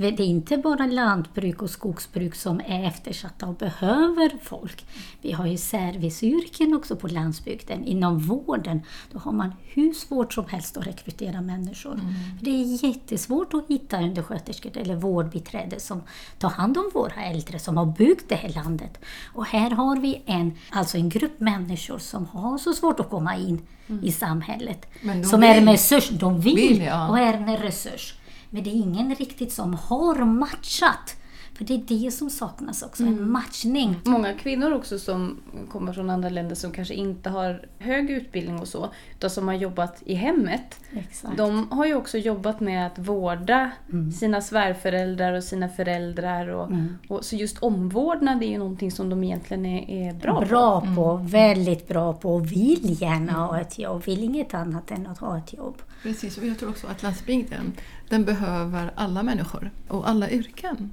Det 0.00 0.06
är 0.06 0.20
inte 0.20 0.58
bara 0.58 0.86
lantbruk 0.86 1.62
och 1.62 1.70
skogsbruk 1.70 2.34
som 2.34 2.60
är 2.60 2.84
eftersatta 2.84 3.46
och 3.46 3.54
behöver 3.54 4.32
folk. 4.42 4.86
Vi 5.22 5.32
har 5.32 5.46
ju 5.46 5.56
serviceyrken 5.56 6.74
också 6.74 6.96
på 6.96 7.08
landsbygden. 7.08 7.84
Inom 7.84 8.18
vården 8.18 8.82
då 9.12 9.18
har 9.18 9.32
man 9.32 9.52
hur 9.62 9.92
svårt 9.92 10.32
som 10.32 10.44
helst 10.48 10.76
att 10.76 10.86
rekrytera 10.86 11.40
människor. 11.40 11.94
Mm. 11.94 12.14
Det 12.40 12.50
är 12.50 12.84
jättesvårt 12.86 13.54
att 13.54 13.68
hitta 13.68 14.02
undersköterskor 14.02 14.78
eller 14.78 14.96
vårdbiträde 14.96 15.80
som 15.80 16.02
tar 16.38 16.50
hand 16.50 16.78
om 16.78 16.90
våra 16.94 17.24
äldre 17.24 17.58
som 17.58 17.76
har 17.76 17.86
byggt 17.86 18.28
det 18.28 18.34
här 18.34 18.48
landet. 18.48 18.98
Och 19.34 19.46
här 19.46 19.70
har 19.70 19.96
vi 19.96 20.22
en, 20.26 20.52
alltså 20.70 20.96
en 20.96 21.08
grupp 21.08 21.40
människor 21.40 21.98
som 21.98 22.26
har 22.26 22.58
så 22.58 22.72
svårt 22.72 23.00
att 23.00 23.10
komma 23.10 23.36
in 23.36 23.60
mm. 23.88 24.04
i 24.04 24.12
samhället. 24.12 24.86
som 25.24 25.40
vill. 25.40 25.50
är 25.50 25.54
en 25.54 25.68
resurs. 25.68 26.08
De 26.08 26.40
vill, 26.40 26.56
vill 26.56 26.82
ja. 26.82 27.08
och 27.08 27.18
är 27.18 27.34
en 27.34 27.56
resurs. 27.56 28.14
Men 28.50 28.62
det 28.62 28.70
är 28.70 28.74
ingen 28.74 29.14
riktigt 29.14 29.52
som 29.52 29.74
har 29.74 30.24
matchat 30.24 31.16
för 31.58 31.64
det 31.64 31.74
är 31.74 32.04
det 32.04 32.10
som 32.10 32.30
saknas 32.30 32.82
också, 32.82 33.02
mm. 33.02 33.18
en 33.18 33.30
matchning. 33.30 34.00
Många 34.04 34.34
kvinnor 34.34 34.72
också 34.72 34.98
som 34.98 35.40
kommer 35.70 35.92
från 35.92 36.10
andra 36.10 36.28
länder 36.28 36.54
som 36.54 36.72
kanske 36.72 36.94
inte 36.94 37.30
har 37.30 37.66
hög 37.78 38.10
utbildning 38.10 38.60
och 38.60 38.68
så, 38.68 38.88
utan 39.16 39.30
som 39.30 39.48
har 39.48 39.54
jobbat 39.54 40.02
i 40.06 40.14
hemmet. 40.14 40.80
Exakt. 40.92 41.36
De 41.36 41.68
har 41.70 41.86
ju 41.86 41.94
också 41.94 42.18
jobbat 42.18 42.60
med 42.60 42.86
att 42.86 42.98
vårda 42.98 43.70
mm. 43.92 44.12
sina 44.12 44.40
svärföräldrar 44.40 45.32
och 45.32 45.44
sina 45.44 45.68
föräldrar. 45.68 46.48
Och, 46.48 46.66
mm. 46.66 46.98
och, 47.08 47.24
så 47.24 47.36
just 47.36 47.58
omvårdnad 47.58 48.42
är 48.42 48.48
ju 48.48 48.58
någonting 48.58 48.90
som 48.90 49.10
de 49.10 49.24
egentligen 49.24 49.66
är, 49.66 50.08
är 50.08 50.14
bra, 50.14 50.44
bra 50.48 50.80
på. 50.80 50.86
på. 50.94 51.10
Mm. 51.10 51.26
Väldigt 51.26 51.88
bra 51.88 52.12
på 52.12 52.34
och 52.34 52.52
vill 52.52 53.02
gärna 53.02 53.32
ha 53.32 53.60
ett 53.60 53.78
jobb, 53.78 54.02
vill 54.04 54.24
inget 54.24 54.54
annat 54.54 54.90
än 54.90 55.06
att 55.06 55.18
ha 55.18 55.38
ett 55.38 55.52
jobb. 55.52 55.82
Precis, 56.02 56.38
och 56.38 56.46
jag 56.46 56.58
tror 56.58 56.70
också 56.70 56.86
att 56.86 57.02
landsbygden 57.02 57.72
den 58.08 58.24
behöver 58.24 58.92
alla 58.94 59.22
människor 59.22 59.70
och 59.88 60.08
alla 60.08 60.30
yrken. 60.30 60.92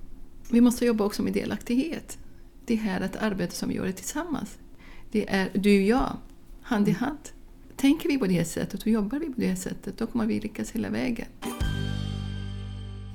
Vi 0.52 0.62
måste 0.62 0.86
jobba 0.86 1.04
också 1.04 1.24
med 1.24 1.34
delaktighet. 1.34 2.18
Det 2.66 2.76
här 2.76 3.02
är 3.02 3.06
ett 3.06 3.16
arbete 3.16 3.56
som 3.56 3.70
vi 3.70 3.76
gör 3.76 3.92
tillsammans. 3.92 4.58
Det 5.12 5.30
är 5.30 5.50
du 5.54 5.78
och 5.78 5.88
jag, 5.88 6.18
hand 6.62 6.88
i 6.88 6.92
mm. 6.92 7.04
hand. 7.04 7.20
Tänker 7.76 8.10
vi 8.10 8.18
på 8.18 8.28
det 8.28 8.46
sättet 8.46 8.82
och 8.82 8.88
jobbar 8.88 9.20
vi 9.20 9.26
på 9.26 9.42
det 9.42 9.56
sättet, 9.56 9.98
då 9.98 10.08
kommer 10.08 10.26
vi 10.26 10.40
lyckas 10.40 10.72
hela 10.72 10.90
vägen. 10.90 11.28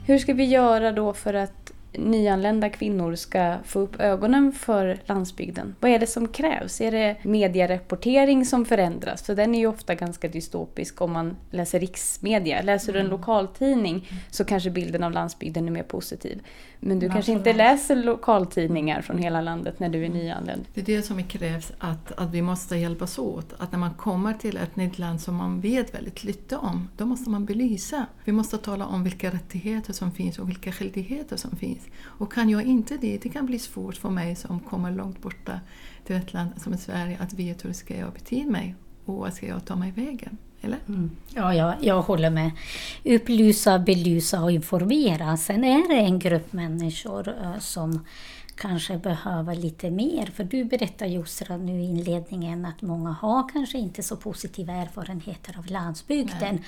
Hur 0.07 0.19
ska 0.19 0.35
vi 0.35 0.45
göra 0.45 0.93
då 0.93 1.13
för 1.13 1.35
att 1.35 1.60
nyanlända 1.93 2.69
kvinnor 2.69 3.15
ska 3.15 3.57
få 3.65 3.81
upp 3.81 4.01
ögonen 4.01 4.53
för 4.53 4.99
landsbygden? 5.07 5.75
Vad 5.81 5.91
är 5.91 5.99
det 5.99 6.07
som 6.07 6.29
krävs? 6.29 6.81
Är 6.81 6.91
det 6.91 7.17
medierapportering 7.23 8.47
som 8.47 8.65
förändras? 8.65 9.23
För 9.23 9.35
den 9.35 9.55
är 9.55 9.59
ju 9.59 9.67
ofta 9.67 9.95
ganska 9.95 10.29
dystopisk 10.29 11.01
om 11.01 11.13
man 11.13 11.37
läser 11.51 11.81
riksmedia. 11.81 12.63
Läser 12.63 12.93
du 12.93 12.99
en 12.99 13.07
mm. 13.07 13.19
lokaltidning 13.19 14.09
så 14.31 14.45
kanske 14.45 14.71
bilden 14.71 15.05
av 15.05 15.13
landsbygden 15.13 15.67
är 15.67 15.71
mer 15.71 15.83
positiv. 15.83 16.43
Men 16.81 16.99
du 16.99 17.09
kanske 17.09 17.33
inte 17.33 17.53
läser 17.53 17.97
lokaltidningar 17.97 19.03
från 19.03 19.19
hela 19.19 19.41
landet 19.41 19.81
när 19.81 19.89
du 19.89 20.05
är 20.05 20.09
nyanländ? 20.09 20.65
Det 20.75 20.81
är 20.81 20.85
det 20.85 21.03
som 21.03 21.23
krävs, 21.23 21.73
att, 21.79 22.13
att 22.13 22.31
vi 22.31 22.43
måste 22.43 22.77
hjälpas 22.77 23.19
åt. 23.19 23.55
Att 23.59 23.73
när 23.73 23.79
man 23.79 23.95
kommer 23.95 24.35
till 24.35 24.57
ett 24.57 24.77
nytt 24.77 24.99
land 24.99 25.21
som 25.21 25.35
man 25.35 25.61
vet 25.61 25.95
väldigt 25.95 26.25
lite 26.25 26.57
om, 26.57 26.89
då 26.97 27.07
måste 27.07 27.31
man 27.31 27.45
belysa. 27.45 28.07
Vi 28.25 28.33
måste 28.33 28.59
tala 28.59 28.87
om 28.87 29.05
vilka 29.05 29.31
rättigheter 29.31 29.93
som 29.93 30.13
finns 30.13 30.39
och 30.39 30.49
vilka 30.49 30.73
skyldigheter 30.73 31.37
som 31.37 31.57
finns. 31.57 31.80
Och 32.03 32.33
kan 32.33 32.51
jag 32.51 32.63
inte 32.63 32.97
det, 32.97 33.19
det 33.19 33.29
kan 33.29 33.47
bli 33.47 33.59
svårt 33.59 33.97
för 33.97 34.11
mig 34.11 34.37
som 34.37 34.61
kommer 34.61 34.91
långt 34.91 35.23
borta 35.23 35.61
till 36.05 36.17
ett 36.17 36.33
land 36.33 36.51
som 36.57 36.77
Sverige 36.77 37.19
att 37.21 37.33
veta 37.33 37.69
hur 37.69 37.75
ska 37.75 37.97
jag 37.97 38.13
bete 38.13 38.47
mig 38.47 38.75
och 39.05 39.15
vad 39.15 39.35
ska 39.35 39.47
jag 39.47 39.65
ta 39.65 39.77
mig 39.77 39.91
vägen. 39.91 40.39
Eller? 40.63 40.79
Mm. 40.89 41.11
Ja, 41.35 41.55
ja, 41.55 41.75
jag 41.81 42.03
håller 42.03 42.31
med. 42.31 42.51
Upplysa, 43.05 43.79
belysa 43.79 44.43
och 44.43 44.51
informera. 44.51 45.37
Sen 45.37 45.65
är 45.65 45.89
det 45.89 46.01
en 46.01 46.19
grupp 46.19 46.53
människor 46.53 47.29
uh, 47.29 47.59
som 47.59 48.05
kanske 48.61 48.99
behöver 48.99 49.55
lite 49.55 49.91
mer. 49.91 50.27
För 50.27 50.45
du 50.45 50.65
berättar 50.65 51.07
Jusra 51.07 51.57
nu 51.57 51.81
i 51.81 51.85
inledningen 51.85 52.67
att 52.67 52.83
många 52.83 53.11
har 53.11 53.49
kanske 53.49 53.79
inte 53.79 54.03
så 54.03 54.17
positiva 54.17 54.73
erfarenheter 54.73 55.59
av 55.59 55.67
landsbygden. 55.67 56.55
Nej. 56.55 56.63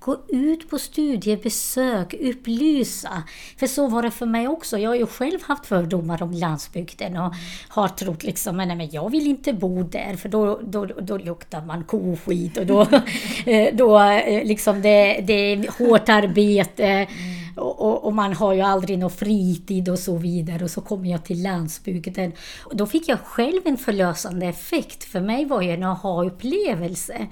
Gå 0.00 0.16
ut 0.28 0.70
på 0.70 0.78
studiebesök, 0.78 2.14
upplysa. 2.14 3.22
För 3.56 3.66
så 3.66 3.86
var 3.86 4.02
det 4.02 4.10
för 4.10 4.26
mig 4.26 4.48
också. 4.48 4.78
Jag 4.78 4.90
har 4.90 4.96
ju 4.96 5.06
själv 5.06 5.38
haft 5.42 5.66
fördomar 5.66 6.22
om 6.22 6.32
landsbygden 6.32 7.16
och 7.16 7.34
har 7.68 7.88
trott 7.88 8.22
liksom, 8.22 8.56
nej 8.56 8.76
men 8.76 8.90
jag 8.90 9.10
vill 9.10 9.26
inte 9.26 9.52
bo 9.52 9.82
där 9.82 10.16
för 10.16 10.28
då, 10.28 10.60
då, 10.62 10.84
då 10.84 11.18
luktar 11.18 11.64
man 11.64 11.84
koskit 11.84 12.56
och 12.56 12.66
då, 12.66 12.80
eh, 13.46 13.74
då 13.74 14.00
eh, 14.00 14.44
liksom 14.44 14.82
det, 14.82 15.20
det 15.26 15.32
är 15.32 15.78
hårt 15.78 16.08
arbete. 16.08 16.84
Mm 16.84 17.47
och, 17.58 17.80
och, 17.80 18.04
och, 18.04 18.14
man 18.14 18.32
har 18.32 18.52
ju 18.52 18.60
aldrig 18.60 18.98
någon 18.98 19.10
fritid 19.10 19.88
och 19.88 19.98
så 19.98 20.16
vidare. 20.16 20.64
Och 20.64 20.70
så 20.70 20.80
kommer 20.80 21.10
jag 21.10 21.24
till 21.24 21.42
landsbygden. 21.42 22.32
Och 22.64 22.76
då 22.76 22.86
fick 22.86 23.08
jag 23.08 23.20
själv 23.20 23.60
en 23.64 23.76
förlösande 23.76 24.46
effekt. 24.46 25.04
För 25.04 25.20
mig 25.20 25.44
var 25.44 25.62
det 25.62 25.70
en 25.70 25.82
aha-upplevelse. 25.82 27.26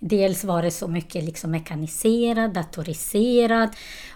Dels 0.00 0.44
var 0.44 0.62
det 0.62 0.70
så 0.70 0.88
mycket 0.88 1.24
liksom 1.24 1.50
mekaniserad, 1.50 2.54
datoriserad 2.54 3.68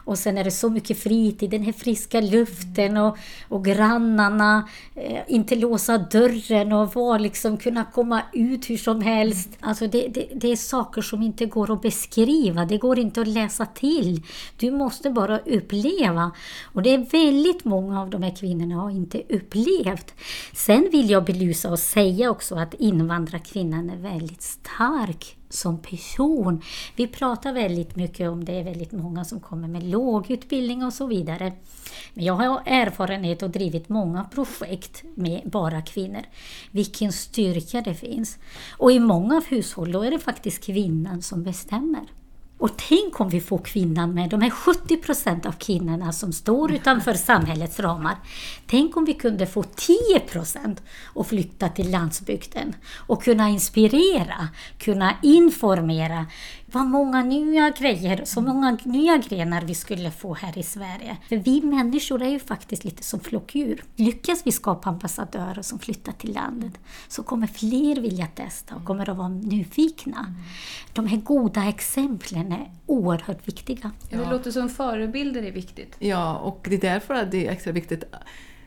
och 0.05 0.19
sen 0.19 0.39
är 0.39 0.45
det 0.45 0.51
så 0.51 0.71
mycket 0.71 0.99
fritid, 0.99 1.51
den 1.51 1.63
här 1.63 1.73
friska 1.73 2.21
luften 2.21 2.97
och, 2.97 3.19
och 3.49 3.65
grannarna, 3.65 4.69
eh, 4.95 5.21
inte 5.29 5.55
låsa 5.57 5.99
dörren 5.99 6.73
och 6.73 6.95
var 6.95 7.19
liksom 7.19 7.57
kunna 7.57 7.85
komma 7.85 8.23
ut 8.33 8.71
hur 8.71 8.77
som 8.77 9.01
helst. 9.01 9.49
Alltså 9.61 9.87
det, 9.87 10.09
det, 10.09 10.29
det, 10.35 10.53
är 10.53 10.57
saker 10.57 11.03
som 11.03 11.23
inte 11.23 11.47
går 11.47 11.73
att 11.73 11.83
beskriva, 11.83 12.65
det 12.65 12.79
går 12.79 12.99
inte 12.99 13.21
att 13.21 13.29
läsa 13.29 13.67
till. 13.67 14.23
Du 14.57 14.71
måste 14.71 15.11
bara 15.11 15.39
uppleva. 15.39 16.33
Och 16.73 16.83
det 16.83 16.91
är 16.91 16.99
väldigt 16.99 17.65
många 17.65 18.01
av 18.01 18.11
de 18.11 18.23
här 18.23 18.37
kvinnorna 18.37 18.75
har 18.75 18.91
inte 18.91 19.23
upplevt. 19.29 20.15
Sen 20.55 20.89
vill 20.93 21.11
jag 21.11 21.25
belysa 21.25 21.71
och 21.71 21.79
säga 21.79 22.31
också 22.31 22.55
att 22.55 22.75
invandrarkvinnan 22.75 23.91
är 23.91 23.97
väldigt 23.97 24.43
stark 24.43 25.37
som 25.55 25.79
person. 25.79 26.63
Vi 26.97 27.07
pratar 27.07 27.53
väldigt 27.53 27.97
mycket 27.97 28.31
om 28.31 28.45
det, 28.45 28.53
är 28.53 28.65
väldigt 28.65 28.93
många 28.93 29.25
som 29.25 29.41
kommer 29.41 29.69
med 29.69 29.83
låg 29.93 30.31
utbildning 30.31 30.85
och 30.85 30.93
så 30.93 31.07
vidare. 31.07 31.53
Men 32.15 32.25
jag 32.25 32.35
har 32.35 32.63
erfarenhet 32.67 33.43
och 33.43 33.51
drivit 33.51 33.89
många 33.89 34.25
projekt 34.25 35.03
med 35.15 35.43
bara 35.45 35.83
kvinnor. 35.83 36.23
Vilken 36.71 37.13
styrka 37.13 37.81
det 37.81 37.95
finns! 37.95 38.39
Och 38.79 38.93
i 38.93 38.99
många 38.99 39.43
hushåll 39.49 39.93
då 39.93 40.03
är 40.03 40.11
det 40.11 40.19
faktiskt 40.19 40.65
kvinnan 40.65 41.23
som 41.23 41.43
bestämmer. 41.43 42.07
Och 42.63 42.77
tänk 42.89 43.21
om 43.21 43.29
vi 43.29 43.41
får 43.41 43.59
kvinnan 43.59 44.15
med, 44.15 44.31
de 44.31 44.41
här 44.41 44.51
70 44.51 44.97
procent 44.97 45.47
av 45.47 45.53
kvinnorna 45.53 46.13
som 46.13 46.33
står 46.33 46.73
utanför 46.73 47.15
samhällets 47.29 47.81
ramar. 47.81 48.17
Tänk 48.67 48.97
om 48.97 49.05
vi 49.05 49.15
kunde 49.15 49.47
få 49.47 49.63
10 49.63 50.21
procent 50.21 50.83
att 51.15 51.27
flytta 51.27 51.69
till 51.69 51.91
landsbygden 51.91 52.75
och 53.07 53.23
kunna 53.23 53.49
inspirera, 53.49 54.49
kunna 54.79 55.15
informera, 55.23 56.27
vad 56.73 56.87
många 56.87 57.23
nya 57.23 57.71
grejer, 57.71 58.25
så 58.25 58.41
många 58.41 58.79
nya 58.85 59.17
grenar 59.17 59.62
vi 59.62 59.75
skulle 59.75 60.11
få 60.11 60.35
här 60.35 60.59
i 60.59 60.62
Sverige. 60.62 61.17
För 61.29 61.37
vi 61.37 61.62
människor 61.62 62.23
är 62.23 62.29
ju 62.29 62.38
faktiskt 62.38 62.85
lite 62.85 63.02
som 63.02 63.21
flockdjur. 63.21 63.85
Lyckas 63.97 64.43
vi 64.45 64.52
skapa 64.52 64.88
ambassadörer 64.88 65.62
som 65.62 65.79
flyttar 65.79 66.12
till 66.12 66.33
landet 66.33 66.73
så 67.09 67.23
kommer 67.23 67.47
fler 67.47 68.00
vilja 68.00 68.26
testa 68.26 68.75
och 68.75 68.85
kommer 68.85 69.11
att 69.11 69.17
vara 69.17 69.29
nyfikna. 69.29 70.35
De 70.93 71.07
här 71.07 71.17
goda 71.17 71.69
exemplen 71.69 72.52
är 72.52 72.71
oerhört 72.87 73.49
viktiga. 73.49 73.91
Ja. 74.11 74.19
Det 74.19 74.31
låter 74.31 74.50
som 74.50 74.69
förebilder 74.69 75.43
är 75.43 75.52
viktigt. 75.52 75.97
Ja, 75.99 76.38
och 76.38 76.67
det 76.71 76.75
är 76.75 76.81
därför 76.93 77.14
att 77.14 77.31
det 77.31 77.47
är 77.47 77.50
extra 77.50 77.73
viktigt 77.73 78.05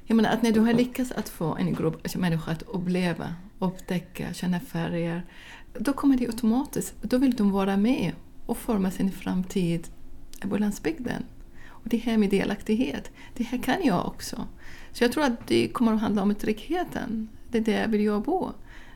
jag 0.08 0.16
menar 0.16 0.30
att 0.30 0.42
när 0.42 0.52
du 0.52 0.60
har 0.60 0.74
lyckats 0.74 1.12
att 1.12 1.30
få 1.30 1.56
en 1.56 1.74
grupp 1.74 1.96
alltså 1.96 2.20
människor 2.20 2.52
att 2.52 2.62
uppleva, 2.62 3.36
upptäcka, 3.60 4.34
känna 4.34 4.60
färger, 4.60 5.26
då 5.80 5.94
kommer 5.94 6.18
det 6.18 6.26
automatiskt. 6.26 6.96
Då 7.02 7.18
vill 7.18 7.36
de 7.36 7.52
vara 7.52 7.78
med 7.78 8.12
och 8.46 8.58
forma 8.58 8.92
sin 8.92 9.12
framtid 9.12 9.88
på 10.42 10.58
landsbygden. 10.58 11.26
Och 11.68 11.90
det 11.90 11.98
här 11.98 12.18
med 12.18 12.30
delaktighet, 12.30 13.12
det 13.34 13.44
här 13.44 13.58
kan 13.58 13.84
jag 13.84 14.08
också. 14.08 14.48
Så 14.92 15.04
jag 15.04 15.12
tror 15.12 15.24
att 15.24 15.48
det 15.48 15.68
kommer 15.68 15.94
att 15.94 16.02
handla 16.02 16.22
om 16.22 16.36
tryggheten. 16.36 17.30
Det 17.50 17.58
är 17.58 17.62
där 17.62 17.82
jag 17.82 17.88
vill 17.88 18.04
jag 18.04 18.22
bo. 18.22 18.50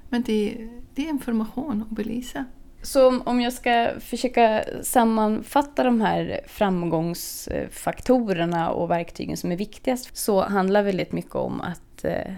Men 0.09 0.21
det, 0.21 0.69
det 0.95 1.05
är 1.05 1.09
information 1.09 1.83
och 1.89 1.95
belysa. 1.95 2.45
Så 2.81 3.19
om 3.19 3.41
jag 3.41 3.53
ska 3.53 3.91
försöka 3.99 4.63
sammanfatta 4.83 5.83
de 5.83 6.01
här 6.01 6.41
framgångsfaktorerna 6.47 8.69
och 8.69 8.89
verktygen 8.89 9.37
som 9.37 9.51
är 9.51 9.57
viktigast 9.57 10.17
så 10.17 10.41
handlar 10.41 10.83
väldigt 10.83 11.11
mycket 11.11 11.35
om 11.35 11.61
att 11.61 12.05
eh, 12.05 12.33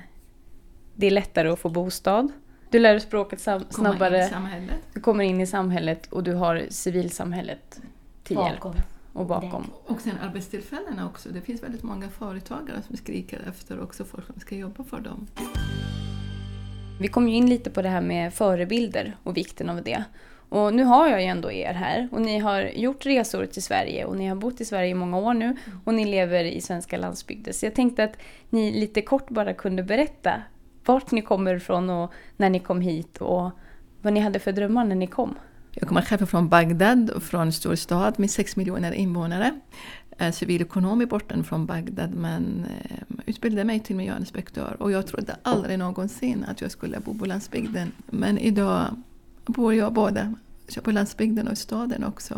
det 0.96 1.08
är 1.08 1.12
lättare 1.12 1.50
att 1.50 1.60
få 1.60 1.70
bostad. 1.70 2.32
Du 2.72 2.80
lär 2.80 2.92
dig 2.92 3.00
språket 3.00 3.42
snabbare. 3.70 4.30
Du 4.94 5.00
kommer 5.00 5.24
in 5.24 5.42
i 5.42 5.48
samhället 5.48 6.08
och 6.08 6.24
du 6.24 6.34
har 6.34 6.66
civilsamhället 6.70 7.82
till 8.24 8.36
bakom. 8.36 8.74
hjälp. 8.74 8.86
Och 9.14 9.26
bakom. 9.26 9.72
Och 9.86 10.02
sen 10.02 10.14
arbetstillfällena 10.22 11.06
också. 11.06 11.30
Det 11.30 11.42
finns 11.42 11.64
väldigt 11.64 11.84
många 11.84 12.10
företagare 12.10 12.82
som 12.88 12.98
skriker 12.98 13.42
efter 13.50 13.84
också 13.84 14.06
folk 14.06 14.26
som 14.26 14.40
ska 14.40 14.56
jobba 14.56 14.84
för 14.84 15.00
dem. 15.00 15.28
Vi 17.02 17.08
kom 17.08 17.28
ju 17.28 17.36
in 17.36 17.50
lite 17.50 17.70
på 17.70 17.82
det 17.82 17.90
här 17.90 18.02
med 18.02 18.34
förebilder 18.34 19.18
och 19.24 19.38
vikten 19.38 19.70
av 19.70 19.84
det. 19.84 20.04
Och 20.50 20.74
nu 20.74 20.84
har 20.84 21.08
jag 21.08 21.22
ju 21.22 21.28
ändå 21.28 21.52
er 21.52 21.74
här 21.74 22.08
och 22.12 22.22
ni 22.22 22.40
har 22.40 22.62
gjort 22.62 23.06
resor 23.06 23.46
till 23.46 23.64
Sverige 23.64 24.06
och 24.06 24.18
ni 24.18 24.28
har 24.28 24.36
bott 24.36 24.62
i 24.62 24.66
Sverige 24.66 24.90
i 24.90 24.94
många 24.94 25.18
år 25.18 25.34
nu 25.34 25.58
och 25.86 25.94
ni 25.94 26.06
lever 26.06 26.44
i 26.44 26.62
svenska 26.62 26.98
landsbygder. 26.98 27.52
Så 27.52 27.66
jag 27.66 27.76
tänkte 27.76 28.04
att 28.04 28.18
ni 28.50 28.72
lite 28.72 29.02
kort 29.02 29.30
bara 29.30 29.54
kunde 29.54 29.84
berätta 29.84 30.42
vart 30.86 31.12
ni 31.12 31.22
kommer 31.22 31.56
ifrån 31.56 31.90
och 31.90 32.12
när 32.38 32.50
ni 32.50 32.60
kom 32.60 32.82
hit 32.82 33.18
och 33.18 33.52
vad 34.02 34.14
ni 34.14 34.20
hade 34.20 34.40
för 34.40 34.52
drömmar 34.52 34.86
när 34.86 34.96
ni 34.96 35.08
kom. 35.08 35.36
Jag 35.72 35.88
kommer 35.88 36.02
själv 36.02 36.26
från 36.26 36.50
Bagdad, 36.50 37.24
från 37.24 37.42
en 37.42 37.54
stor 37.54 37.76
stad 37.76 38.20
med 38.20 38.32
6 38.32 38.56
miljoner 38.56 38.92
invånare. 38.92 39.60
Civilekonom 40.34 41.02
i 41.02 41.06
borten 41.06 41.44
från 41.44 41.66
Bagdad 41.66 42.14
men 42.16 42.66
eh, 42.84 43.20
utbildade 43.26 43.64
mig 43.64 43.80
till 43.80 43.96
miljöinspektör 43.96 44.78
och 44.80 44.92
jag 44.92 45.08
trodde 45.08 45.36
aldrig 45.44 45.80
någonsin 45.80 46.46
att 46.48 46.62
jag 46.62 46.72
skulle 46.72 47.00
bo 47.00 47.18
på 47.18 47.26
landsbygden. 47.26 47.92
Men 48.10 48.38
idag 48.38 48.86
bor 49.46 49.74
jag 49.74 49.94
både 49.94 50.34
på 50.84 50.92
landsbygden 50.92 51.48
och 51.48 51.54
i 51.54 51.56
staden 51.56 52.04
också. 52.04 52.34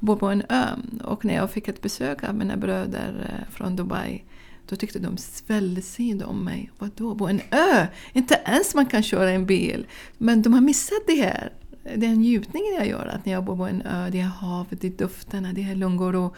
Jag 0.00 0.06
bor 0.06 0.16
på 0.16 0.26
en 0.26 0.42
ö. 0.48 0.64
Och 1.04 1.24
när 1.24 1.34
jag 1.34 1.50
fick 1.50 1.68
ett 1.68 1.82
besök 1.82 2.24
av 2.24 2.34
mina 2.34 2.56
bröder 2.56 3.26
eh, 3.28 3.52
från 3.52 3.76
Dubai 3.76 4.24
då 4.68 4.76
tyckte 4.76 4.98
de 4.98 5.16
väldigt 5.46 5.84
synd 5.84 6.22
om 6.22 6.44
mig. 6.44 6.70
Vadå, 6.78 7.14
på 7.14 7.28
en 7.28 7.40
ö? 7.50 7.86
Inte 8.12 8.40
ens 8.46 8.74
man 8.74 8.86
kan 8.86 9.02
köra 9.02 9.30
en 9.30 9.46
bil. 9.46 9.86
Men 10.18 10.42
de 10.42 10.52
har 10.52 10.60
missat 10.60 11.06
det 11.06 11.14
här. 11.14 11.52
Den 11.96 12.14
njutningen 12.14 12.74
jag 12.74 12.86
gör, 12.86 13.06
att 13.06 13.26
när 13.26 13.32
jag 13.32 13.44
bor 13.44 13.56
på 13.56 13.66
en 13.66 13.82
ö, 13.82 14.08
det 14.10 14.20
är 14.20 14.24
havet, 14.24 14.80
det 14.80 14.86
är 14.86 14.90
dofterna, 14.90 15.52
det 15.52 15.62
är 15.62 15.74
lugn 15.74 15.98
och 15.98 16.12
ro. 16.12 16.34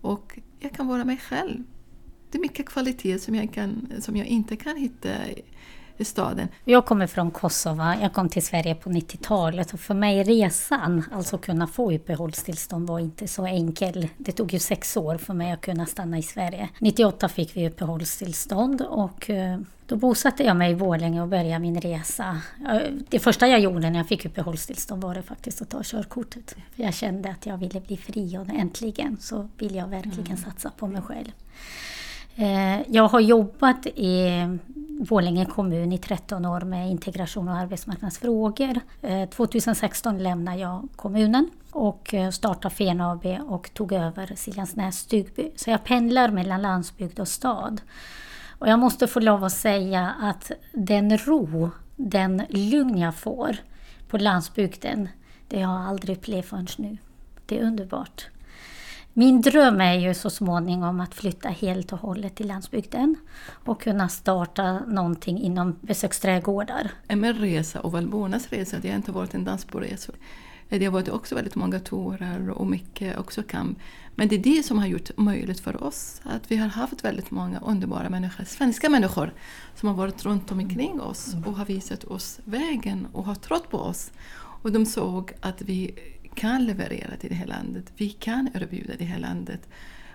Och 0.00 0.38
jag 0.60 0.72
kan 0.72 0.86
vara 0.86 1.04
mig 1.04 1.16
själv. 1.16 1.62
Det 2.30 2.38
är 2.38 2.42
mycket 2.42 2.66
kvalitet 2.66 3.18
som 3.18 3.34
jag, 3.34 3.52
kan, 3.52 3.92
som 4.00 4.16
jag 4.16 4.26
inte 4.26 4.56
kan 4.56 4.76
hitta 4.76 5.08
i 6.00 6.04
staden. 6.04 6.48
Jag 6.64 6.86
kommer 6.86 7.06
från 7.06 7.30
Kosova. 7.30 7.96
Jag 8.02 8.12
kom 8.12 8.28
till 8.28 8.46
Sverige 8.46 8.74
på 8.74 8.90
90-talet 8.90 9.72
och 9.72 9.80
för 9.80 9.94
mig 9.94 10.22
resan, 10.22 11.04
alltså 11.12 11.38
kunna 11.38 11.66
få 11.66 11.92
uppehållstillstånd 11.92 12.88
var 12.88 12.98
inte 12.98 13.28
så 13.28 13.46
enkel. 13.46 14.08
Det 14.18 14.32
tog 14.32 14.52
ju 14.52 14.58
sex 14.58 14.96
år 14.96 15.18
för 15.18 15.34
mig 15.34 15.52
att 15.52 15.60
kunna 15.60 15.86
stanna 15.86 16.18
i 16.18 16.22
Sverige. 16.22 16.68
98 16.78 17.28
fick 17.28 17.56
vi 17.56 17.68
uppehållstillstånd 17.68 18.80
och 18.82 19.30
eh, 19.30 19.58
då 19.86 19.96
bosatte 19.96 20.44
jag 20.44 20.56
mig 20.56 20.72
i 20.72 20.74
Borlänge 20.74 21.22
och 21.22 21.28
började 21.28 21.58
min 21.58 21.80
resa. 21.80 22.40
Det 23.08 23.18
första 23.18 23.48
jag 23.48 23.60
gjorde 23.60 23.90
när 23.90 23.98
jag 23.98 24.08
fick 24.08 24.26
uppehållstillstånd 24.26 25.02
var 25.02 25.14
det 25.14 25.22
faktiskt 25.22 25.62
att 25.62 25.70
ta 25.70 25.82
körkortet. 25.82 26.56
För 26.76 26.82
jag 26.82 26.94
kände 26.94 27.30
att 27.30 27.46
jag 27.46 27.56
ville 27.56 27.80
bli 27.80 27.96
fri 27.96 28.38
och 28.38 28.48
äntligen 28.48 29.16
så 29.20 29.48
vill 29.58 29.74
jag 29.74 29.88
verkligen 29.88 30.26
mm. 30.26 30.38
satsa 30.38 30.70
på 30.76 30.86
mig 30.86 31.02
själv. 31.02 31.32
Eh, 32.40 32.80
jag 32.88 33.08
har 33.08 33.20
jobbat 33.20 33.86
i 33.86 34.28
Borlänge 35.08 35.46
kommun 35.46 35.92
i 35.92 35.98
13 35.98 36.44
år 36.44 36.60
med 36.60 36.90
integration 36.90 37.48
och 37.48 37.56
arbetsmarknadsfrågor. 37.56 38.80
Eh, 39.02 39.28
2016 39.28 40.18
lämnade 40.18 40.58
jag 40.58 40.88
kommunen 40.96 41.50
och 41.70 42.14
eh, 42.14 42.30
startade 42.30 42.74
Fen 42.74 43.00
AB 43.00 43.26
och 43.48 43.74
tog 43.74 43.92
över 43.92 44.32
Siljansnäs 44.36 44.98
stugby. 44.98 45.50
Så 45.56 45.70
jag 45.70 45.84
pendlar 45.84 46.28
mellan 46.28 46.62
landsbygd 46.62 47.20
och 47.20 47.28
stad. 47.28 47.80
Och 48.58 48.68
jag 48.68 48.78
måste 48.78 49.06
få 49.06 49.20
lov 49.20 49.44
att 49.44 49.52
säga 49.52 50.14
att 50.20 50.50
den 50.72 51.18
ro, 51.18 51.70
den 51.96 52.42
lugn 52.48 52.98
jag 52.98 53.14
får 53.14 53.56
på 54.08 54.18
landsbygden, 54.18 55.08
det 55.48 55.62
har 55.62 55.80
jag 55.80 55.88
aldrig 55.88 56.16
upplevt 56.16 56.46
förrän 56.46 56.66
nu. 56.78 56.96
Det 57.46 57.58
är 57.58 57.62
underbart. 57.62 58.28
Min 59.12 59.40
dröm 59.40 59.80
är 59.80 59.94
ju 59.94 60.14
så 60.14 60.30
småningom 60.30 61.00
att 61.00 61.14
flytta 61.14 61.48
helt 61.48 61.92
och 61.92 61.98
hållet 61.98 62.34
till 62.34 62.46
landsbygden 62.48 63.16
och 63.64 63.82
kunna 63.82 64.08
starta 64.08 64.80
någonting 64.80 65.38
inom 65.38 65.76
besöksträdgårdar. 65.80 66.90
Min 67.08 67.34
resa 67.34 67.80
och 67.80 67.92
Valbornas 67.92 68.48
resa, 68.48 68.76
det 68.82 68.88
har 68.88 68.96
inte 68.96 69.12
varit 69.12 69.34
en 69.34 69.44
dans 69.44 69.64
på 69.64 69.80
resor. 69.80 70.14
Det 70.68 70.84
har 70.84 70.92
varit 70.92 71.08
också 71.08 71.34
väldigt 71.34 71.54
många 71.54 71.80
tårar 71.80 72.50
och 72.50 72.66
mycket 72.66 73.18
också 73.18 73.42
kamp. 73.42 73.78
Men 74.14 74.28
det 74.28 74.34
är 74.34 74.56
det 74.56 74.62
som 74.62 74.78
har 74.78 74.86
gjort 74.86 75.10
möjligt 75.16 75.60
för 75.60 75.84
oss. 75.84 76.20
Att 76.24 76.50
vi 76.50 76.56
har 76.56 76.68
haft 76.68 77.04
väldigt 77.04 77.30
många 77.30 77.60
underbara 77.60 78.08
människor, 78.08 78.44
svenska 78.44 78.88
människor, 78.88 79.32
som 79.74 79.88
har 79.88 79.96
varit 79.96 80.24
runt 80.24 80.52
omkring 80.52 81.00
oss 81.00 81.34
och 81.46 81.52
har 81.52 81.64
visat 81.64 82.04
oss 82.04 82.40
vägen 82.44 83.06
och 83.12 83.24
har 83.24 83.34
trott 83.34 83.70
på 83.70 83.78
oss. 83.78 84.10
Och 84.62 84.72
de 84.72 84.86
såg 84.86 85.32
att 85.40 85.62
vi 85.62 85.94
kan 86.34 86.64
leverera 86.66 87.16
till 87.16 87.28
det 87.30 87.34
här 87.34 87.46
landet. 87.46 87.92
Vi 87.96 88.10
kan 88.10 88.48
erbjuda 88.54 88.92
det 88.98 89.04
här 89.04 89.18
landet. 89.18 89.68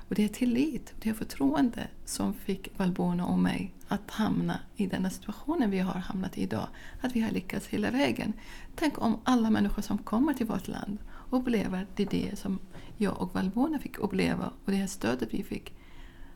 Och 0.10 0.16
det 0.16 0.24
är 0.24 0.28
tillit, 0.28 0.94
det 1.02 1.10
är 1.10 1.14
förtroende 1.14 1.88
som 2.06 2.34
fick 2.34 2.80
Valborna 2.80 3.26
och 3.26 3.40
mig 3.40 3.74
att 3.88 4.12
hamna 4.12 4.60
i 4.76 4.88
den 4.88 5.10
situationen 5.10 5.72
vi 5.72 5.80
har 5.80 5.94
hamnat 5.94 6.38
i 6.38 6.42
idag. 6.42 6.68
Att 7.02 7.16
vi 7.16 7.22
har 7.22 7.32
lyckats 7.32 7.68
hela 7.68 7.92
vägen. 7.92 8.34
Tänk 8.76 9.02
om 9.02 9.20
alla 9.24 9.50
människor 9.50 9.82
som 9.82 9.98
kommer 9.98 10.34
till 10.34 10.46
vårt 10.46 10.68
land 10.68 10.98
upplever 11.30 11.88
det, 11.96 12.06
det 12.06 12.40
som 12.40 12.60
jag 12.98 13.22
och 13.22 13.36
Valborna 13.36 13.80
fick 13.80 13.98
uppleva 13.98 14.52
och 14.66 14.72
det 14.72 14.78
här 14.78 14.88
stödet 14.88 15.34
vi 15.34 15.44
fick. 15.44 15.74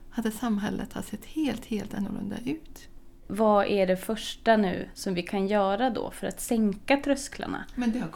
Hade 0.09 0.31
samhället 0.31 0.93
ha 0.93 1.01
sett 1.01 1.25
helt, 1.25 1.65
helt 1.65 1.93
annorlunda 1.93 2.35
ut. 2.45 2.89
Vad 3.27 3.65
är 3.65 3.87
det 3.87 3.97
första 3.97 4.57
nu 4.57 4.89
som 4.93 5.13
vi 5.13 5.23
kan 5.23 5.47
göra 5.47 5.89
då 5.89 6.11
för 6.11 6.27
att 6.27 6.41
sänka 6.41 6.97
trösklarna 6.97 7.65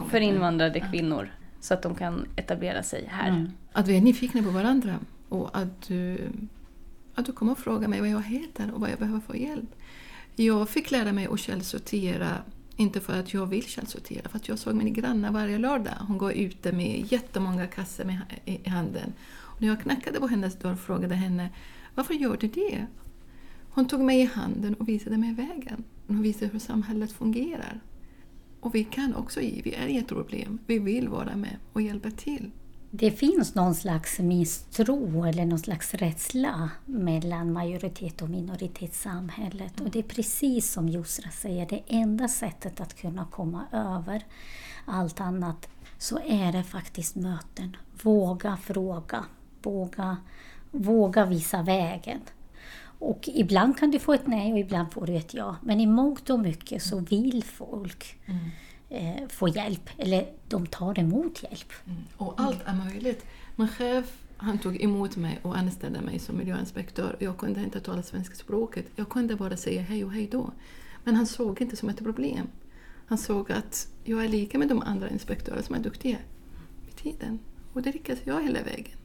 för 0.10 0.20
invandrade 0.20 0.80
kvinnor? 0.80 1.32
Så 1.64 1.74
att 1.74 1.82
de 1.82 1.96
kan 1.96 2.26
etablera 2.36 2.84
sig 2.84 3.06
här. 3.12 3.30
Mm. 3.30 3.52
Att 3.72 3.88
vi 3.88 3.98
är 3.98 4.02
nyfikna 4.02 4.44
på 4.44 4.50
varandra 4.50 5.00
och 5.30 5.58
att 5.58 5.82
du, 5.88 6.30
att 7.16 7.26
du 7.26 7.32
kommer 7.32 7.52
och 7.52 7.60
frågar 7.60 7.88
mig 7.88 8.00
vad 8.00 8.10
jag 8.10 8.24
heter 8.24 8.72
och 8.74 8.82
vad 8.82 8.90
jag 8.90 9.00
behöver 9.00 9.20
få 9.20 9.36
hjälp. 9.36 9.76
Jag 10.36 10.70
fick 10.70 10.92
lära 10.92 11.14
mig 11.14 11.28
att 11.32 11.40
källsortera, 11.40 12.30
inte 12.76 13.00
för 13.00 13.20
att 13.20 13.34
jag 13.34 13.46
vill 13.46 13.64
källsortera, 13.64 14.30
för 14.30 14.38
att 14.38 14.48
jag 14.48 14.60
såg 14.60 14.76
min 14.76 14.94
granne 14.94 15.32
varje 15.32 15.58
lördag. 15.58 15.94
Hon 16.08 16.18
går 16.18 16.34
ute 16.34 16.72
med 16.72 17.12
jättemånga 17.12 17.68
kassar 17.68 18.06
med, 18.06 18.20
i 18.46 18.70
handen. 18.70 19.14
Och 19.34 19.62
när 19.62 19.68
jag 19.68 19.82
knackade 19.82 20.20
på 20.20 20.28
hennes 20.28 20.56
dörr 20.56 20.74
och 20.74 20.80
frågade 20.80 21.16
henne 21.16 21.50
varför 21.96 22.14
gör 22.14 22.38
du 22.38 22.48
det? 22.48 22.88
Hon 23.70 23.88
tog 23.88 24.00
mig 24.02 24.22
i 24.22 24.26
handen 24.26 24.74
och 24.74 24.90
visade 24.90 25.18
mig 25.18 25.34
vägen. 25.34 25.84
Hon 26.08 26.22
visade 26.22 26.52
hur 26.52 26.60
samhället 26.60 27.12
fungerar. 27.12 27.80
Och 28.64 28.76
vi 28.76 28.84
kan 28.84 29.16
också 29.16 29.42
ge, 29.42 29.62
vi 29.62 29.74
är 29.74 29.88
inget 29.88 30.04
ett 30.04 30.10
problem. 30.10 30.60
Vi 30.66 30.80
vill 30.80 31.10
vara 31.10 31.36
med 31.36 31.58
och 31.74 31.82
hjälpa 31.82 32.12
till. 32.12 32.52
Det 32.92 33.12
finns 33.12 33.56
någon 33.56 33.76
slags 33.76 34.20
misstro 34.20 35.26
eller 35.26 35.46
någon 35.46 35.60
slags 35.60 35.94
rädsla 35.94 36.70
mellan 36.86 37.54
majoritet 37.54 38.22
och 38.22 38.30
minoritetssamhället. 38.30 39.80
Och 39.80 39.90
det 39.90 40.00
är 40.00 40.04
precis 40.04 40.72
som 40.72 40.90
Jusra 40.90 41.30
säger, 41.30 41.66
det 41.66 41.82
enda 41.88 42.28
sättet 42.28 42.82
att 42.82 42.96
kunna 42.96 43.26
komma 43.26 43.66
över 43.72 44.26
allt 44.86 45.22
annat 45.22 45.70
så 45.98 46.20
är 46.28 46.52
det 46.52 46.64
faktiskt 46.64 47.16
möten. 47.16 47.78
Våga 48.04 48.58
fråga, 48.58 49.26
våga, 49.62 50.18
våga 50.72 51.26
visa 51.26 51.62
vägen. 51.62 52.20
Och 53.04 53.30
ibland 53.34 53.78
kan 53.78 53.92
du 53.92 54.00
få 54.00 54.14
ett 54.14 54.28
nej 54.28 54.54
och 54.54 54.60
ibland 54.60 54.94
får 54.94 55.06
du 55.06 55.16
ett 55.16 55.34
ja. 55.34 55.56
Men 55.62 55.80
i 55.80 55.86
mångt 55.86 56.30
och 56.30 56.40
mycket 56.40 56.84
så 56.84 57.00
vill 57.00 57.44
folk 57.44 58.16
mm. 58.26 58.50
eh, 58.90 59.28
få 59.28 59.48
hjälp, 59.48 59.90
eller 59.98 60.28
de 60.48 60.68
tar 60.68 61.00
emot 61.00 61.44
hjälp. 61.44 61.72
Mm. 61.86 62.04
Och 62.18 62.34
allt 62.38 62.62
är 62.66 62.74
möjligt. 62.74 63.26
Min 63.56 63.68
chef 63.68 64.18
han 64.38 64.58
tog 64.58 64.82
emot 64.82 65.16
mig 65.16 65.40
och 65.42 65.58
anställde 65.58 66.02
mig 66.02 66.20
som 66.20 66.38
miljöinspektör. 66.38 67.16
Jag 67.20 67.38
kunde 67.38 67.64
inte 67.64 67.80
tala 67.80 68.04
svenska 68.04 68.36
språket. 68.36 68.86
Jag 68.96 69.10
kunde 69.10 69.36
bara 69.36 69.58
säga 69.58 69.82
hej 69.82 70.06
och 70.06 70.12
hej 70.12 70.28
då. 70.32 70.52
Men 71.04 71.16
han 71.16 71.28
såg 71.28 71.62
inte 71.62 71.76
som 71.76 71.90
ett 71.90 72.04
problem. 72.04 72.48
Han 73.06 73.18
såg 73.18 73.52
att 73.52 73.88
jag 74.04 74.24
är 74.24 74.28
lika 74.28 74.58
med 74.58 74.68
de 74.68 74.82
andra 74.82 75.10
inspektörer 75.10 75.62
som 75.62 75.76
är 75.76 75.80
duktiga 75.80 76.18
i 76.90 76.92
tiden. 76.92 77.40
Och 77.74 77.82
det 77.82 77.92
lyckades 77.92 78.22
jag 78.26 78.44
hela 78.44 78.64
vägen. 78.64 78.98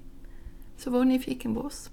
Så 0.76 0.90
var 0.90 1.04
nyfiken 1.04 1.54
på 1.54 1.60
oss. 1.60 1.90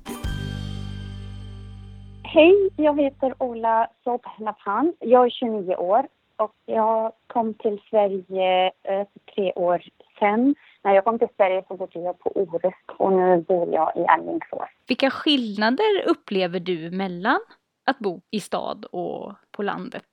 Hej, 2.36 2.69
jag 2.76 3.02
heter 3.02 3.34
Ola 3.43 3.89
Sobhnaphan. 4.04 4.93
Jag 5.00 5.26
är 5.26 5.30
29 5.30 5.76
år 5.76 6.08
och 6.38 6.54
jag 6.65 7.12
kom 7.28 7.54
till 7.54 7.82
Sverige 7.89 8.65
eh, 8.65 9.08
för 9.13 9.34
tre 9.36 9.54
år 9.54 9.84
sedan. 10.19 10.56
När 10.84 10.95
jag 10.95 11.04
kom 11.04 11.19
till 11.19 11.28
Sverige 11.36 11.63
så 11.67 11.76
bodde 11.76 12.00
jag 12.00 12.19
på 12.19 12.32
Orust 12.36 12.89
och 12.98 13.13
nu 13.13 13.41
bor 13.41 13.74
jag 13.74 13.91
i 13.95 14.06
Alingsås. 14.06 14.69
Vilka 14.88 15.10
skillnader 15.10 16.08
upplever 16.08 16.60
du 16.60 16.91
mellan 16.91 17.39
att 17.86 18.00
bo 18.00 18.21
i 18.32 18.39
stad 18.39 18.86
och 18.91 19.34
på 19.52 19.63
landet 19.63 20.06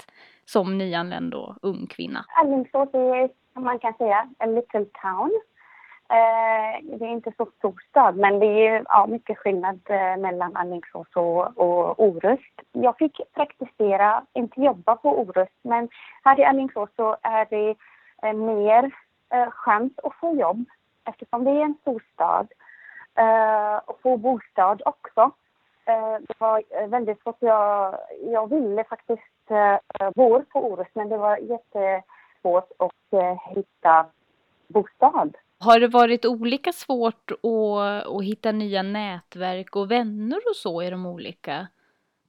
som 0.45 0.79
nyanländ 0.79 1.35
och 1.35 1.57
ung 1.63 1.87
kvinna? 1.87 2.25
Alingsås 2.29 2.89
är, 2.95 3.31
som 3.55 3.65
man 3.65 3.79
kan 3.79 3.95
säga, 3.95 4.29
a 4.39 4.47
little 4.47 4.85
town. 4.85 5.41
Eh, 6.13 6.83
det 6.83 7.05
är 7.05 7.11
inte 7.11 7.33
så 7.37 7.47
stor 7.59 7.83
stad, 7.89 8.17
men 8.17 8.39
det 8.39 8.67
är 8.69 8.85
ja, 8.89 9.07
mycket 9.07 9.39
skillnad 9.39 9.81
eh, 9.85 10.17
mellan 10.17 10.57
Alingsås 10.57 11.07
och, 11.15 11.59
och 11.59 12.01
Orust. 12.05 12.61
Jag 12.73 12.99
fick 12.99 13.21
praktisera, 13.35 14.25
inte 14.33 14.61
jobba 14.61 14.97
på 14.97 15.21
Orust, 15.21 15.59
men 15.63 15.89
här 16.25 16.41
i 16.41 16.45
Alingsås 16.45 16.91
så 16.97 17.17
är 17.23 17.47
det 17.51 17.75
eh, 18.23 18.33
mer 18.33 18.91
eh, 19.31 19.51
chans 19.51 19.93
att 20.03 20.15
få 20.15 20.37
jobb 20.37 20.65
eftersom 21.05 21.45
det 21.45 21.51
är 21.51 21.65
en 21.65 21.79
storstad. 21.81 22.49
Eh, 23.15 23.77
och 23.87 24.01
få 24.03 24.17
bostad 24.17 24.83
också. 24.85 25.31
Eh, 25.85 26.17
det 26.21 26.35
var 26.39 26.63
eh, 26.71 26.87
väldigt 26.87 27.23
svårt. 27.23 27.37
Jag, 27.39 27.99
jag 28.23 28.51
ville 28.51 28.85
faktiskt 28.85 29.51
eh, 29.51 30.11
bo 30.15 30.45
på 30.45 30.73
Orust, 30.73 30.95
men 30.95 31.09
det 31.09 31.17
var 31.17 31.37
jättesvårt 31.37 32.73
att 32.79 33.13
eh, 33.13 33.55
hitta 33.55 34.07
bostad. 34.69 35.37
Har 35.65 35.81
det 35.81 35.89
varit 35.89 36.25
olika 36.25 36.73
svårt 36.73 37.31
att, 37.31 38.07
att 38.17 38.25
hitta 38.25 38.53
nya 38.53 38.83
nätverk 38.83 39.77
och 39.77 39.91
vänner 39.91 40.37
och 40.51 40.57
så 40.57 40.83
i 40.83 40.91
de 40.91 41.07
olika, 41.07 41.67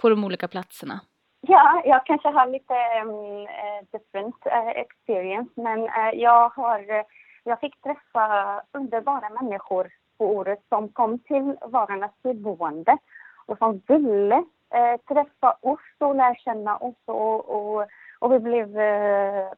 på 0.01 0.09
de 0.09 0.23
olika 0.23 0.47
platserna? 0.47 0.99
Ja, 1.41 1.81
jag 1.85 2.05
kanske 2.05 2.27
har 2.27 2.47
lite 2.47 2.73
um, 3.05 3.47
different 3.91 4.35
uh, 4.45 4.69
experience, 4.69 5.51
men 5.55 5.79
uh, 5.79 6.13
jag 6.13 6.49
har 6.49 7.05
jag 7.43 7.59
fick 7.59 7.81
träffa 7.81 8.61
underbara 8.71 9.29
människor 9.41 9.91
på 10.17 10.25
året 10.25 10.59
som 10.69 10.89
kom 10.89 11.19
till 11.19 11.57
Vararnas 11.61 12.11
boende 12.23 12.97
och 13.45 13.57
som 13.57 13.81
ville 13.87 14.35
eh, 14.73 14.97
träffa 15.07 15.57
oss 15.61 15.79
och 15.99 16.15
lära 16.15 16.35
känna 16.35 16.77
oss 16.77 16.95
och, 17.05 17.49
och, 17.49 17.87
och 18.19 18.33
vi 18.33 18.39
blev 18.39 18.79
eh, 18.79 19.51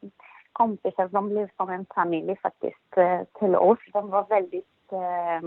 kompisar. 0.60 1.08
De 1.08 1.28
blev 1.28 1.48
som 1.56 1.70
en 1.70 1.86
familj 1.94 2.36
faktiskt 2.36 2.96
eh, 2.96 3.20
till 3.38 3.56
oss. 3.56 3.78
De 3.92 4.10
var 4.10 4.26
väldigt 4.28 4.92
eh, 4.92 5.40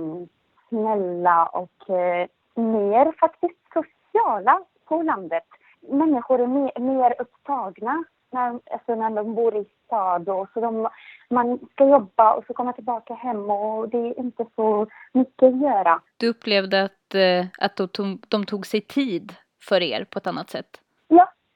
snälla 0.69 1.45
och 1.45 1.89
eh, 1.89 2.28
mer 2.56 3.13
faktiskt 3.19 3.60
sociala 3.74 4.62
på 4.86 5.02
landet. 5.02 5.48
Människor 5.82 6.41
är 6.41 6.48
mer, 6.48 6.80
mer 6.80 7.15
upptagna 7.22 8.04
när, 8.32 8.60
alltså 8.72 8.95
när 8.95 9.10
de 9.10 9.36
bor 9.36 9.56
i 9.56 9.65
stad 9.86 10.30
och 10.30 10.48
så 10.54 10.62
de, 10.62 10.89
man 11.30 11.60
ska 11.72 11.88
jobba 11.88 12.34
och 12.34 12.43
så 12.48 12.54
komma 12.54 12.74
tillbaka 12.74 13.13
hem 13.13 13.50
och 13.50 13.89
det 13.89 13.98
är 13.98 14.19
inte 14.19 14.45
så 14.56 14.88
mycket 15.13 15.43
att 15.43 15.62
göra. 15.62 16.02
Du 16.17 16.28
upplevde 16.28 16.84
att, 16.84 17.15
eh, 17.15 17.45
att 17.58 17.76
de, 17.76 17.88
tog, 17.88 18.24
de 18.28 18.45
tog 18.45 18.65
sig 18.65 18.82
tid 18.82 19.34
för 19.62 19.82
er 19.82 20.04
på 20.04 20.19
ett 20.19 20.28
annat 20.28 20.50
sätt? 20.50 20.82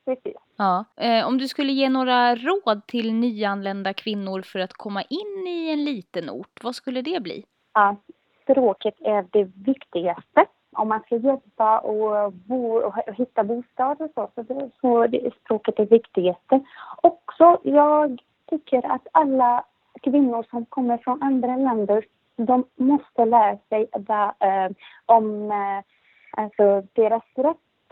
Precis. 0.05 0.35
Ja. 0.57 0.85
Eh, 0.95 1.27
om 1.27 1.37
du 1.37 1.47
skulle 1.47 1.71
ge 1.71 1.89
några 1.89 2.35
råd 2.35 2.87
till 2.87 3.13
nyanlända 3.13 3.93
kvinnor 3.93 4.41
för 4.41 4.59
att 4.59 4.73
komma 4.73 5.01
in 5.01 5.47
i 5.47 5.69
en 5.73 5.83
liten 5.83 6.29
ort, 6.29 6.63
vad 6.63 6.75
skulle 6.75 7.01
det 7.01 7.23
bli? 7.23 7.45
Ja, 7.73 7.95
språket 8.43 8.95
är 8.99 9.25
det 9.31 9.43
viktigaste 9.43 10.45
om 10.75 10.87
man 10.87 11.01
ska 11.05 11.15
jobba 11.15 11.79
och, 11.79 12.33
bo, 12.33 12.77
och 12.77 12.95
hitta 13.15 13.43
bostad 13.43 14.01
och 14.01 14.11
så, 14.15 14.29
så, 14.35 14.41
det, 14.41 14.69
så 14.81 15.07
det, 15.07 15.33
språket 15.43 15.79
är 15.79 15.85
viktigaste. 15.85 16.59
Också, 17.01 17.59
jag 17.63 18.21
tycker 18.49 18.91
att 18.91 19.07
alla 19.11 19.65
kvinnor 20.01 20.45
som 20.49 20.65
kommer 20.65 20.97
från 20.97 21.23
andra 21.23 21.55
länder, 21.55 22.05
de 22.35 22.65
måste 22.75 23.25
lära 23.25 23.57
sig 23.69 23.87
där, 23.97 24.33
eh, 24.39 24.71
om 25.05 25.51
eh, 25.51 25.83
alltså 26.31 26.87
deras 26.93 27.23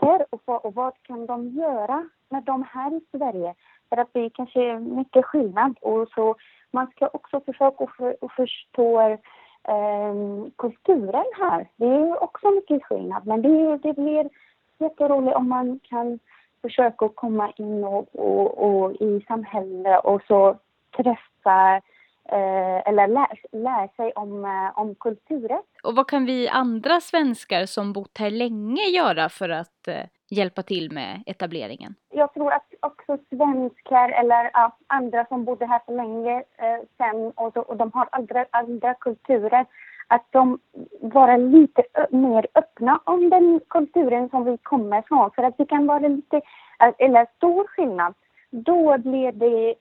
rätter 0.02 0.26
och, 0.30 0.42
vad, 0.44 0.64
och 0.64 0.74
vad 0.74 0.92
kan 1.02 1.26
de 1.26 1.48
göra 1.48 2.08
med 2.28 2.42
dem 2.42 2.64
här 2.72 2.94
i 2.96 3.00
Sverige. 3.10 3.54
För 3.88 3.96
att 3.96 4.08
det 4.12 4.20
är 4.20 4.30
kanske 4.30 4.78
mycket 4.78 5.24
skillnad 5.24 5.78
och 5.80 6.08
så 6.14 6.34
man 6.70 6.86
ska 6.86 7.08
också 7.12 7.40
försöka 7.40 7.86
för, 7.96 8.16
förstå 8.36 9.00
eh, 9.00 10.14
kulturen 10.56 11.24
här. 11.38 11.68
Det 11.76 11.86
är 11.86 12.22
också 12.22 12.50
mycket 12.50 12.84
skillnad, 12.84 13.26
men 13.26 13.42
det, 13.42 13.76
det 13.76 13.92
blir 13.92 14.30
jätteroligt 14.78 15.36
om 15.36 15.48
man 15.48 15.80
kan 15.82 16.18
försöka 16.62 17.08
komma 17.08 17.52
in 17.56 17.84
och, 17.84 18.08
och, 18.14 18.64
och 18.64 18.92
i 18.92 19.24
samhället 19.28 20.04
och 20.04 20.22
så 20.28 20.56
träffa 20.96 21.80
eh, 22.28 22.88
eller 22.88 23.06
lära 23.08 23.36
lär 23.52 23.88
sig 23.96 24.12
om, 24.12 24.44
eh, 24.44 24.78
om 24.78 24.94
kulturen. 24.94 25.62
Och 25.82 25.96
vad 25.96 26.08
kan 26.08 26.26
vi 26.26 26.48
andra 26.48 27.00
svenskar 27.00 27.66
som 27.66 27.92
bott 27.92 28.18
här 28.18 28.30
länge 28.30 28.82
göra 28.82 29.28
för 29.28 29.48
att 29.48 29.88
eh, 29.88 30.04
hjälpa 30.30 30.62
till 30.62 30.92
med 30.92 31.22
etableringen? 31.26 31.94
Jag 32.10 32.34
tror 32.34 32.52
att 32.52 32.66
också 32.80 33.18
svenskar 33.30 34.08
eller 34.08 34.50
ja, 34.52 34.76
andra 34.86 35.26
som 35.26 35.44
bodde 35.44 35.66
här 35.66 35.80
för 35.86 35.92
länge 35.92 36.36
eh, 36.36 36.80
sen 36.96 37.32
och, 37.34 37.56
och 37.56 37.76
de 37.76 37.90
har 37.92 38.08
andra, 38.12 38.46
andra 38.50 38.94
kulturer, 38.94 39.66
att 40.06 40.26
de 40.30 40.58
vara 41.00 41.36
lite 41.36 41.82
mer 42.10 42.46
öppna 42.54 43.00
om 43.04 43.30
den 43.30 43.60
kulturen 43.68 44.28
som 44.28 44.44
vi 44.44 44.58
kommer 44.62 44.98
ifrån. 44.98 45.30
För 45.34 45.42
att 45.42 45.58
det 45.58 45.66
kan 45.66 45.86
vara 45.86 46.08
lite, 46.08 46.36
eh, 46.80 46.92
eller 46.98 47.26
stor 47.36 47.66
skillnad. 47.66 48.14
Då 48.50 48.98
blir 48.98 49.32
det 49.32 49.74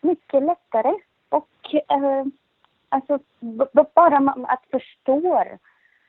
mycket 0.00 0.42
lättare 0.42 0.94
och 1.28 1.74
eh, 1.88 2.24
alltså 2.88 3.18
bara 3.94 4.34
att 4.48 4.64
förstå 4.70 5.44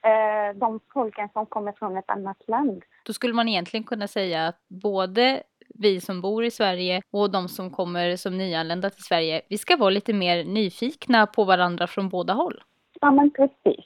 eh, 0.01 0.55
de 0.55 0.79
folken 0.93 1.29
som 1.33 1.45
kommer 1.45 1.71
från 1.71 1.97
ett 1.97 2.09
annat 2.09 2.47
land. 2.47 2.83
Då 3.03 3.13
skulle 3.13 3.33
man 3.33 3.47
egentligen 3.47 3.83
kunna 3.83 4.07
säga 4.07 4.47
att 4.47 4.59
både 4.67 5.43
vi 5.79 6.01
som 6.01 6.21
bor 6.21 6.45
i 6.45 6.51
Sverige 6.51 7.01
och 7.11 7.31
de 7.31 7.47
som 7.47 7.71
kommer 7.71 8.15
som 8.15 8.37
nyanlända 8.37 8.89
till 8.89 9.03
Sverige, 9.03 9.41
vi 9.49 9.57
ska 9.57 9.77
vara 9.77 9.89
lite 9.89 10.13
mer 10.13 10.43
nyfikna 10.43 11.27
på 11.27 11.43
varandra 11.43 11.87
från 11.87 12.09
båda 12.09 12.33
håll. 12.33 12.63
Ja, 13.01 13.11
men 13.11 13.31
precis. 13.31 13.85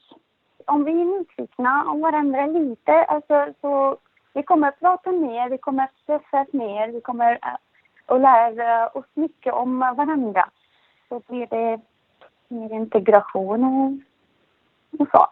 Om 0.66 0.84
vi 0.84 0.92
är 0.92 1.20
nyfikna 1.20 1.86
om 1.92 2.02
varandra 2.02 2.46
lite, 2.46 3.04
alltså, 3.04 3.54
så 3.62 3.98
vi 4.34 4.44
kommer 4.44 4.68
att 4.68 4.80
prata 4.80 5.12
mer, 5.12 5.50
vi 5.50 5.58
kommer 5.58 5.84
att 5.84 6.06
träffas 6.06 6.48
mer, 6.54 6.88
vi 6.88 7.02
kommer 7.02 7.40
att 7.42 8.22
lära 8.22 8.90
oss 8.90 9.06
mycket 9.14 9.54
om 9.54 9.80
varandra. 9.80 10.50
Så 11.12 11.22
blir 11.28 11.48
det 11.48 11.82
mer 12.48 12.74
integration 12.74 13.64
och, 13.64 15.08
så. 15.12 15.28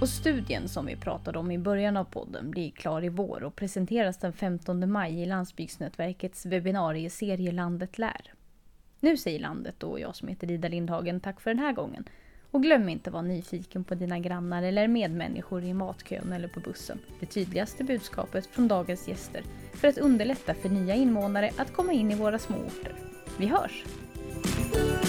Och 0.00 0.08
studien 0.08 0.68
som 0.68 0.86
vi 0.86 0.96
pratade 0.96 1.38
om 1.38 1.50
i 1.50 1.58
början 1.58 1.96
av 1.96 2.04
podden 2.04 2.50
blir 2.50 2.70
klar 2.70 3.04
i 3.04 3.08
vår 3.08 3.42
och 3.44 3.56
presenteras 3.56 4.18
den 4.18 4.32
15 4.32 4.92
maj 4.92 5.22
i 5.22 5.26
Landsbygdsnätverkets 5.26 6.46
webbinarieserie 6.46 7.52
Landet 7.52 7.98
lär. 7.98 8.32
Nu 9.00 9.16
säger 9.16 9.40
landet 9.40 9.82
och 9.82 10.00
jag 10.00 10.16
som 10.16 10.28
heter 10.28 10.50
Ida 10.50 10.68
Lindhagen 10.68 11.20
tack 11.20 11.40
för 11.40 11.50
den 11.50 11.58
här 11.58 11.72
gången. 11.72 12.04
Och 12.50 12.62
glöm 12.62 12.88
inte 12.88 13.10
att 13.10 13.14
vara 13.14 13.22
nyfiken 13.22 13.84
på 13.84 13.94
dina 13.94 14.18
grannar 14.18 14.62
eller 14.62 14.88
medmänniskor 14.88 15.64
i 15.64 15.74
matkön 15.74 16.32
eller 16.32 16.48
på 16.48 16.60
bussen. 16.60 16.98
Det 17.20 17.26
tydligaste 17.26 17.84
budskapet 17.84 18.46
från 18.46 18.68
dagens 18.68 19.08
gäster 19.08 19.42
för 19.74 19.88
att 19.88 19.98
underlätta 19.98 20.54
för 20.54 20.68
nya 20.68 20.94
invånare 20.94 21.50
att 21.58 21.72
komma 21.72 21.92
in 21.92 22.10
i 22.10 22.14
våra 22.14 22.38
små 22.38 22.56
orter. 22.56 22.92
Vi 23.38 23.46
hörs! 23.46 23.84
Bye. 24.72 25.07